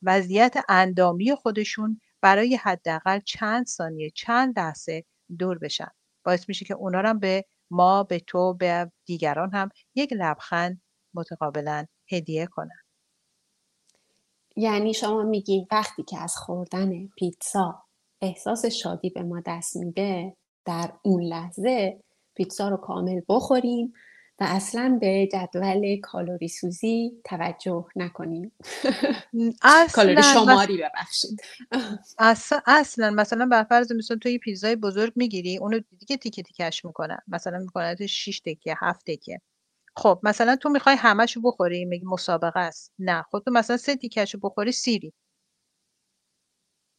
وضعیت 0.03 0.57
اندامی 0.69 1.35
خودشون 1.35 2.01
برای 2.21 2.55
حداقل 2.55 3.19
چند 3.19 3.65
ثانیه 3.65 4.09
چند 4.09 4.59
لحظه 4.59 5.03
دور 5.39 5.57
بشن. 5.57 5.91
باعث 6.27 6.49
میشه 6.49 6.65
که 6.65 6.73
اونا 6.73 6.99
هم 6.99 7.19
به 7.19 7.45
ما 7.71 8.03
به 8.03 8.19
تو 8.19 8.53
به 8.53 8.91
دیگران 9.05 9.51
هم 9.53 9.69
یک 9.95 10.13
لبخند 10.13 10.81
متقابلا 11.13 11.85
هدیه 12.11 12.45
کنن. 12.45 12.79
یعنی 14.55 14.93
شما 14.93 15.23
میگین 15.23 15.67
وقتی 15.71 16.03
که 16.03 16.17
از 16.19 16.35
خوردن 16.35 17.07
پیتزا 17.07 17.83
احساس 18.21 18.65
شادی 18.65 19.09
به 19.09 19.23
ما 19.23 19.41
دست 19.45 19.75
میده 19.75 20.35
در 20.65 20.93
اون 21.01 21.23
لحظه 21.23 21.99
پیتزا 22.35 22.69
رو 22.69 22.77
کامل 22.77 23.21
بخوریم. 23.29 23.93
و 24.39 24.43
اصلا 24.47 24.97
به 25.01 25.27
جدول 25.33 25.99
کالوری 25.99 26.47
سوزی 26.47 27.21
توجه 27.25 27.85
نکنیم. 27.95 28.51
کالوری 29.95 30.23
شماری 30.23 30.77
ببخشید. 30.77 31.41
اصلا, 32.19 32.61
اصلا 32.67 33.09
مثلا 33.09 33.45
بر 33.45 33.63
فرض 33.63 33.91
مثلا 33.91 34.17
تو 34.17 34.29
یه 34.29 34.37
پیزای 34.39 34.75
بزرگ 34.75 35.13
می‌گیری 35.15 35.57
اونو 35.57 35.79
دیگه 35.99 36.17
تیکه 36.17 36.43
تیکش 36.43 36.85
می‌کنن. 36.85 37.17
مثلا 37.27 37.57
می‌کنن 37.59 37.95
6 38.07 38.39
تکه 38.39 38.75
7 38.79 39.05
تکه. 39.11 39.41
خب 39.97 40.19
مثلا 40.23 40.55
تو 40.55 40.69
می‌خوای 40.69 40.95
همشو 40.95 41.41
بخوری 41.41 41.85
میگی 41.85 42.05
مسابقه 42.05 42.59
است. 42.59 42.93
نه. 42.99 43.25
خب 43.31 43.41
تو 43.45 43.51
مثلا 43.51 43.77
سه 43.77 43.95
تیکشو 43.95 44.39
بخوری 44.43 44.71
سیری. 44.71 45.13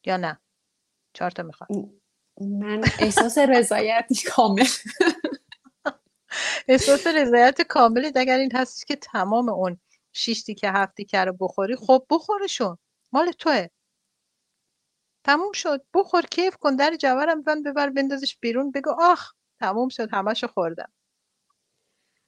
یا 0.06 0.16
نه؟ 0.16 0.38
چهار 1.14 1.30
تا 1.30 1.42
می‌خوای. 1.42 1.68
من 2.40 2.84
احساس 3.00 3.38
رضایت 3.38 4.06
کامل. 4.36 4.66
احساس 6.68 7.06
رضایت 7.06 7.62
کاملی 7.62 8.12
اگر 8.16 8.38
این 8.38 8.52
هست 8.54 8.86
که 8.86 8.96
تمام 8.96 9.48
اون 9.48 9.80
شیش 10.12 10.44
که 10.50 10.70
هفتی 10.70 11.04
که 11.04 11.24
رو 11.24 11.32
بخوری 11.40 11.76
خب 11.76 12.06
بخورشون. 12.10 12.78
مال 13.12 13.32
توه. 13.32 13.66
تموم 15.24 15.52
شد. 15.52 15.84
بخور 15.94 16.22
کیف 16.22 16.56
کن 16.56 16.76
در 16.76 16.96
جوارم 16.96 17.42
بند 17.42 17.66
ببر 17.66 17.90
بندازش 17.90 18.36
بیرون 18.40 18.70
بگو 18.70 18.90
آخ 18.98 19.32
تموم 19.60 19.88
شد 19.88 20.08
همشو 20.12 20.46
خوردم. 20.46 20.92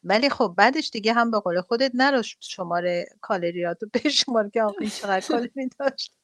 ولی 0.05 0.31
خب 0.31 0.55
بعدش 0.59 0.91
دیگه 0.91 1.13
هم 1.13 1.31
به 1.31 1.41
قول 1.41 1.61
خودت 1.61 1.91
نرو 1.95 2.23
شماره 2.41 3.07
کالریاتو 3.21 3.87
شمار 4.11 4.49
که 4.49 4.63
آقا 4.63 4.87
چقدر 4.87 5.21
کالری 5.29 5.71
داشت. 5.79 6.15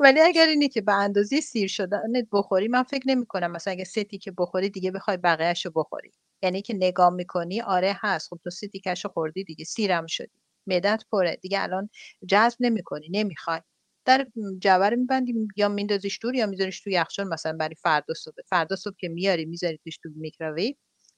ولی 0.00 0.20
اگر 0.20 0.46
اینی 0.46 0.68
که 0.68 0.80
به 0.80 0.92
اندازه 0.92 1.40
سیر 1.40 1.68
شدنت 1.68 2.28
بخوری 2.32 2.68
من 2.68 2.82
فکر 2.82 3.04
نمی 3.06 3.26
کنم 3.26 3.50
مثلا 3.50 3.72
اگه 3.72 3.84
ستی 3.84 4.18
که 4.18 4.30
بخوری 4.38 4.70
دیگه 4.70 4.90
بخوای 4.90 5.16
بقیهش 5.16 5.66
بخوری. 5.74 6.12
یعنی 6.42 6.62
که 6.62 6.74
نگاه 6.74 7.10
می‌کنی 7.10 7.60
آره 7.60 7.96
هست. 8.00 8.28
خب 8.28 8.38
تو 8.44 8.50
ستی 8.50 8.80
کش 8.80 9.06
خوردی 9.06 9.44
دیگه 9.44 9.64
سیرم 9.64 10.06
شدی. 10.06 10.30
مدت 10.66 11.04
پره. 11.12 11.36
دیگه 11.42 11.62
الان 11.62 11.90
جذب 12.28 12.56
نمی‌کنی 12.60 13.08
نمی‌خوای. 13.10 13.60
در 14.06 14.26
میبندی 14.94 15.48
یا 15.56 15.68
میندازیش 15.68 16.18
دور 16.22 16.34
یا 16.34 16.46
میذاریش 16.46 16.80
تو 16.80 16.90
یخچال 16.90 17.28
مثلا 17.28 17.56
برای 17.56 17.74
فردا 17.74 18.14
صبح. 18.14 18.34
فردا 18.46 18.76
صبح 18.76 18.94
که 18.98 19.08
میاری 19.08 19.44
می‌ذاری 19.44 19.80
تو 20.02 20.08
میکروویو. 20.16 20.74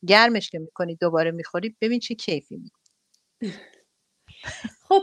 گرمش 0.06 0.50
که 0.50 0.58
می‌کنی 0.58 0.96
دوباره 0.96 1.30
می‌خوری 1.30 1.76
ببین 1.80 2.00
چه 2.00 2.14
کیفی 2.14 2.56
می‌کنی 2.56 2.80
خب 4.88 5.02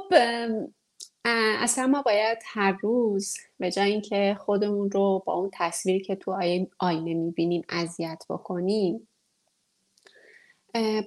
اصلا 1.60 1.88
ما 1.88 2.02
باید 2.02 2.38
هر 2.46 2.78
روز 2.82 3.36
به 3.60 3.72
جای 3.72 3.92
اینکه 3.92 4.38
خودمون 4.40 4.92
رو 4.92 5.24
با 5.26 5.34
اون 5.34 5.50
تصویری 5.54 6.00
که 6.00 6.16
تو 6.16 6.40
آینه 6.80 7.14
می‌بینیم 7.14 7.62
اذیت 7.70 8.24
بکنیم 8.30 9.08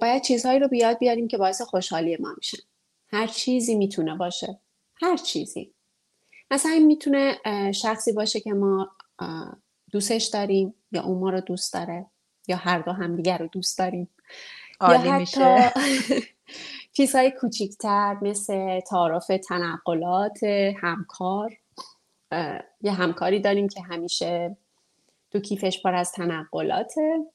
باید 0.01 0.21
چیزهایی 0.21 0.59
رو 0.59 0.67
بیاد 0.67 0.97
بیاریم 0.97 1.27
که 1.27 1.37
باعث 1.37 1.61
خوشحالی 1.61 2.17
ما 2.17 2.33
میشن 2.37 2.57
هر 3.07 3.27
چیزی 3.27 3.75
می‌تونه 3.75 4.15
باشه. 4.15 4.59
هر 5.01 5.17
چیزی. 5.17 5.73
مثلا 6.51 6.71
این 6.71 6.85
می‌تونه 6.85 7.37
شخصی 7.71 8.11
باشه 8.11 8.39
که 8.39 8.53
ما 8.53 8.91
دوستش 9.91 10.25
داریم 10.25 10.73
یا 10.91 11.03
اون 11.03 11.19
ما 11.19 11.29
رو 11.29 11.41
دوست 11.41 11.73
داره 11.73 12.05
یا 12.47 12.55
هر 12.55 12.79
دو 12.79 12.91
همدیگر 12.91 13.37
رو 13.37 13.47
دوست 13.47 13.77
داریم. 13.77 14.09
یا 14.81 14.97
حتی 14.97 15.69
چیزهای 16.97 17.31
کوچیکتر 17.31 18.17
مثل 18.21 18.79
تعارف 18.79 19.27
تنقلات 19.27 20.43
همکار. 20.81 21.57
یه 22.81 22.91
همکاری 22.91 23.39
داریم 23.39 23.69
که 23.69 23.81
همیشه 23.81 24.57
تو 25.31 25.39
کیفش 25.39 25.81
پر 25.83 25.95
از 25.95 26.11
تنقلاته 26.11 27.25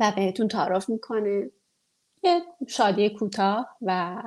و 0.00 0.12
بهتون 0.16 0.48
تعارف 0.48 0.88
می‌کنه. 0.88 1.50
یه 2.22 2.42
شادی 2.68 3.10
کوتاه 3.10 3.76
و 3.82 4.22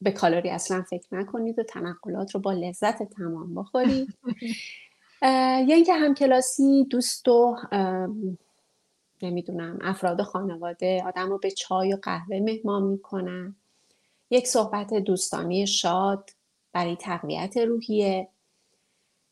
به 0.00 0.10
کالری 0.10 0.50
اصلا 0.50 0.82
فکر 0.82 1.14
نکنید 1.14 1.58
و 1.58 1.62
تنقلات 1.62 2.34
رو 2.34 2.40
با 2.40 2.52
لذت 2.52 3.02
تمام 3.02 3.54
بخورید. 3.54 4.08
یا 5.68 5.74
اینکه 5.74 5.94
همکلاسی 5.94 6.84
دوست 6.84 7.28
و 7.28 7.56
نمی‌دونم 9.22 9.78
افراد 9.82 10.22
خانواده 10.22 11.02
آدم 11.06 11.28
رو 11.28 11.38
به 11.38 11.50
چای 11.50 11.92
و 11.92 11.98
قهوه 12.02 12.40
مهمان 12.40 12.82
می‌کنن. 12.82 13.56
یک 14.30 14.46
صحبت 14.46 14.94
دوستانی 14.94 15.66
شاد 15.66 16.30
برای 16.72 16.96
تقویت 16.96 17.56
روحیه. 17.56 18.28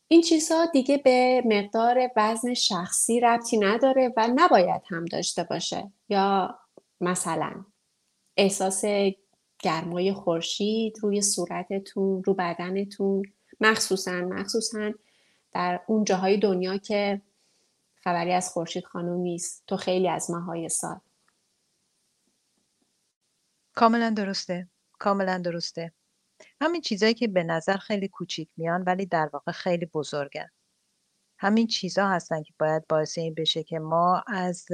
این 0.07 0.21
چیزها 0.21 0.65
دیگه 0.65 0.97
به 0.97 1.43
مقدار 1.45 2.11
وزن 2.15 2.53
شخصی 2.53 3.19
ربطی 3.19 3.57
نداره 3.57 4.13
و 4.17 4.27
نباید 4.35 4.81
هم 4.89 5.05
داشته 5.05 5.43
باشه. 5.43 5.91
یا 6.09 6.59
مثلا 7.01 7.65
احساس 8.37 8.83
گرمای 9.59 10.13
خورشید 10.13 10.97
روی 11.01 11.21
صورتتون 11.21 12.23
رو 12.23 12.33
بدنتون. 12.33 13.23
مخصوصا 13.59 14.11
مخصوصا 14.11 14.91
در 15.51 15.81
اون 15.87 16.03
جاهای 16.03 16.37
دنیا 16.37 16.77
که 16.77 17.21
خبری 17.95 18.33
از 18.33 18.49
خورشید 18.49 18.85
خانم 18.85 19.17
نیست. 19.17 19.63
تو 19.67 19.77
خیلی 19.77 20.09
از 20.09 20.31
ماهای 20.31 20.69
سال. 20.69 20.99
کاملا 23.75 24.09
درسته. 24.09 24.67
کاملا 24.99 25.37
درسته. 25.37 25.93
همین 26.61 26.81
چیزایی 26.81 27.13
که 27.13 27.27
به 27.27 27.43
نظر 27.43 27.77
خیلی 27.77 28.07
کوچیک 28.07 28.49
میان 28.57 28.81
ولی 28.81 29.05
در 29.05 29.29
واقع 29.33 29.51
خیلی 29.51 29.85
بزرگن. 29.85 30.49
همین 31.39 31.67
چیزها 31.67 32.09
هستن 32.09 32.43
که 32.43 32.53
باید 32.59 32.87
باعث 32.87 33.17
این 33.17 33.33
بشه 33.33 33.63
که 33.63 33.79
ما 33.79 34.23
از 34.27 34.65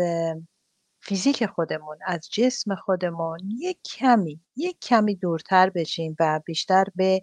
فیزیک 1.02 1.46
خودمون 1.46 1.98
از 2.06 2.30
جسم 2.32 2.76
خودمون 2.76 3.40
یک 3.58 3.78
کمی 3.86 4.42
یک 4.56 4.80
کمی 4.80 5.16
دورتر 5.16 5.70
بشیم 5.70 6.16
و 6.20 6.40
بیشتر 6.46 6.86
به 6.96 7.22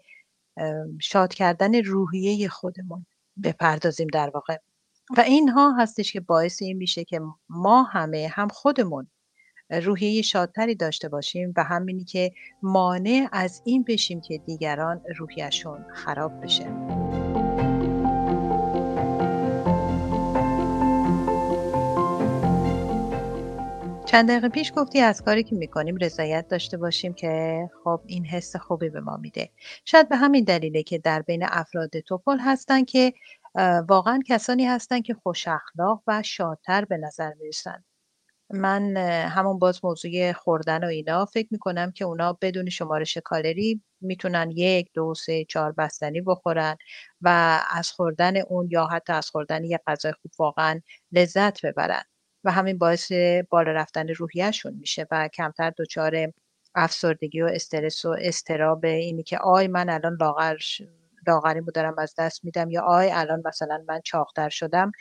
شاد 1.00 1.34
کردن 1.34 1.84
روحیه 1.84 2.48
خودمون 2.48 3.06
بپردازیم 3.42 4.06
در 4.12 4.30
واقع. 4.34 4.56
و 5.16 5.20
اینها 5.20 5.76
هستش 5.78 6.12
که 6.12 6.20
باعث 6.20 6.62
این 6.62 6.76
میشه 6.76 7.04
که 7.04 7.20
ما 7.48 7.82
همه 7.82 8.30
هم 8.32 8.48
خودمون 8.48 9.10
روحیه 9.70 10.22
شادتری 10.22 10.74
داشته 10.74 11.08
باشیم 11.08 11.52
و 11.56 11.64
همینی 11.64 12.04
که 12.04 12.32
مانع 12.62 13.28
از 13.32 13.62
این 13.64 13.84
بشیم 13.88 14.20
که 14.20 14.38
دیگران 14.38 15.00
روحیشون 15.18 15.84
خراب 15.94 16.44
بشه. 16.44 16.66
چند 24.06 24.28
دقیقه 24.28 24.48
پیش 24.48 24.72
گفتی 24.76 25.00
از 25.00 25.22
کاری 25.22 25.42
که 25.42 25.54
می‌کنیم 25.54 25.96
رضایت 25.96 26.48
داشته 26.48 26.76
باشیم 26.76 27.14
که 27.14 27.68
خب 27.84 28.00
این 28.06 28.26
حس 28.26 28.56
خوبی 28.56 28.88
به 28.88 29.00
ما 29.00 29.16
میده. 29.16 29.50
شاید 29.84 30.08
به 30.08 30.16
همین 30.16 30.44
دلیله 30.44 30.82
که 30.82 30.98
در 30.98 31.22
بین 31.22 31.44
افراد 31.44 32.00
توپل 32.00 32.38
هستن 32.38 32.84
که 32.84 33.12
واقعا 33.88 34.20
کسانی 34.26 34.64
هستن 34.66 35.00
که 35.00 35.14
خوش 35.14 35.48
اخلاق 35.48 36.02
و 36.06 36.22
شادتر 36.22 36.84
به 36.84 36.96
نظر 36.96 37.32
می‌رسن. 37.40 37.84
من 38.52 38.96
همون 39.26 39.58
باز 39.58 39.84
موضوع 39.84 40.32
خوردن 40.32 40.84
و 40.84 40.86
اینا 40.86 41.24
فکر 41.24 41.48
می‌کنم 41.50 41.92
که 41.92 42.04
اونا 42.04 42.38
بدون 42.42 42.68
شمارش 42.70 43.18
کالری 43.18 43.82
می‌تونن 44.00 44.50
یک 44.50 44.90
دو 44.94 45.14
سه 45.14 45.44
چهار 45.44 45.72
بستنی 45.72 46.20
بخورن 46.20 46.76
و 47.20 47.60
از 47.70 47.90
خوردن 47.90 48.36
اون 48.36 48.68
یا 48.70 48.86
حتی 48.86 49.12
از 49.12 49.30
خوردن 49.30 49.64
یه 49.64 49.80
غذای 49.86 50.12
خوب 50.12 50.30
واقعا 50.38 50.80
لذت 51.12 51.66
ببرن 51.66 52.02
و 52.44 52.52
همین 52.52 52.78
باعث 52.78 53.12
بالا 53.50 53.72
رفتن 53.72 54.08
روحیهشون 54.08 54.74
میشه 54.74 55.06
و 55.10 55.28
کمتر 55.28 55.72
دچار 55.78 56.32
افسردگی 56.74 57.42
و 57.42 57.46
استرس 57.46 58.04
و 58.04 58.16
استراب 58.20 58.84
اینی 58.84 59.22
که 59.22 59.38
آی 59.38 59.66
من 59.68 59.90
الان 59.90 60.16
لاغر 60.20 60.56
لاغریمو 61.26 61.70
دارم 61.70 61.94
از 61.98 62.14
دست 62.18 62.44
میدم 62.44 62.70
یا 62.70 62.82
آی 62.82 63.10
الان 63.12 63.42
مثلا 63.44 63.84
من 63.88 64.00
چاقتر 64.04 64.48
شدم 64.48 64.92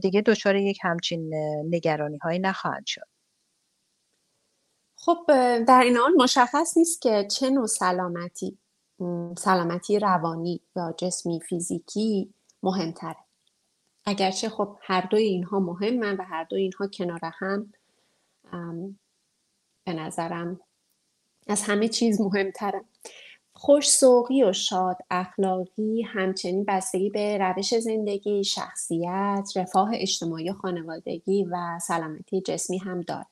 دیگه 0.00 0.20
دچار 0.20 0.56
یک 0.56 0.78
همچین 0.82 1.34
نگرانی 1.70 2.18
هایی 2.18 2.38
نخواهند 2.38 2.86
شد. 2.86 3.06
خب 4.96 5.18
در 5.68 5.82
این 5.84 5.96
حال 5.96 6.12
مشخص 6.18 6.76
نیست 6.76 7.02
که 7.02 7.26
چه 7.30 7.50
نوع 7.50 7.66
سلامتی 7.66 8.58
سلامتی 9.38 9.98
روانی 9.98 10.60
یا 10.76 10.94
جسمی 10.98 11.40
فیزیکی 11.40 12.34
مهمتره. 12.62 13.16
اگرچه 14.04 14.48
خب 14.48 14.78
هر 14.82 15.00
دوی 15.00 15.22
اینها 15.22 15.60
مهمن 15.60 16.16
و 16.16 16.22
هر 16.22 16.44
دوی 16.44 16.62
اینها 16.62 16.86
کنار 16.86 17.20
هم 17.22 17.72
به 19.84 19.92
نظرم 19.92 20.60
از 21.46 21.62
همه 21.62 21.88
چیز 21.88 22.20
مهمتره. 22.20 22.84
خوش 23.62 23.90
سوقی 23.90 24.44
و 24.44 24.52
شاد 24.52 24.96
اخلاقی 25.10 26.02
همچنین 26.02 26.64
بستگی 26.64 27.10
به 27.10 27.38
روش 27.38 27.78
زندگی، 27.78 28.44
شخصیت، 28.44 29.48
رفاه 29.56 29.90
اجتماعی 29.94 30.52
خانوادگی 30.52 31.44
و 31.50 31.78
سلامتی 31.78 32.40
جسمی 32.40 32.78
هم 32.78 33.00
داره. 33.00 33.26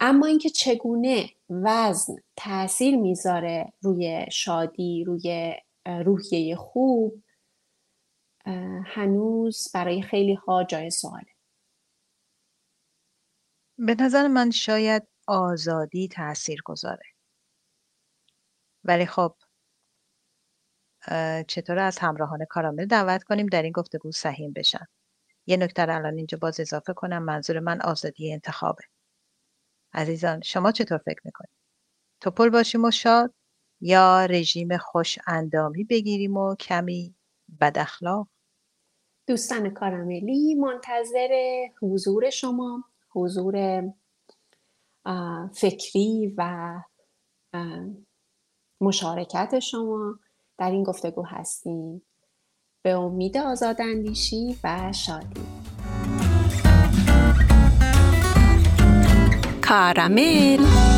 اما 0.00 0.26
اینکه 0.26 0.50
چگونه 0.50 1.30
وزن 1.50 2.16
تاثیر 2.36 2.96
می‌ذاره 2.96 3.72
روی 3.82 4.26
شادی 4.32 5.04
روی 5.04 5.54
روحیه 5.86 6.56
خوب 6.56 7.22
هنوز 8.86 9.68
برای 9.74 10.02
خیلی 10.02 10.34
ها 10.34 10.64
جای 10.64 10.90
سواله 10.90 11.32
به 13.78 13.94
نظر 13.94 14.28
من 14.28 14.50
شاید 14.50 15.02
آزادی 15.26 16.08
تاثیر 16.08 16.62
گذاره 16.64 17.09
ولی 18.84 19.06
خب 19.06 19.34
چطور 21.46 21.78
از 21.78 21.98
همراهان 21.98 22.44
کارامل 22.44 22.86
دعوت 22.86 23.22
کنیم 23.22 23.46
در 23.46 23.62
این 23.62 23.72
گفتگو 23.72 24.12
سهیم 24.12 24.52
بشن؟ 24.52 24.86
یه 25.46 25.56
نکته 25.56 25.82
الان 25.82 26.16
اینجا 26.16 26.38
باز 26.40 26.60
اضافه 26.60 26.92
کنم 26.92 27.22
منظور 27.22 27.60
من 27.60 27.80
آزادی 27.80 28.32
انتخابه. 28.32 28.84
عزیزان 29.92 30.40
شما 30.40 30.72
چطور 30.72 30.98
فکر 30.98 31.20
می‌کنید؟ 31.24 31.50
توپل 32.20 32.48
باشیم 32.48 32.84
و 32.84 32.90
شاد 32.90 33.34
یا 33.80 34.24
رژیم 34.24 34.76
خوش 34.76 35.18
اندامی 35.26 35.84
بگیریم 35.84 36.36
و 36.36 36.54
کمی 36.54 37.14
بد 37.60 37.78
اخلاق؟ 37.78 38.28
دوستان 39.26 39.70
کاراملی 39.70 40.54
منتظر 40.54 41.28
حضور 41.82 42.30
شما 42.30 42.84
حضور 43.10 43.82
فکری 45.54 46.34
و 46.36 46.74
مشارکت 48.80 49.58
شما 49.58 50.14
در 50.58 50.70
این 50.70 50.82
گفتگو 50.82 51.22
هستیم 51.26 52.02
به 52.82 52.90
امید 52.90 53.36
آزاداندیشی 53.38 54.56
و 54.64 54.92
شادی. 54.92 55.40
کارامل. 59.62 60.89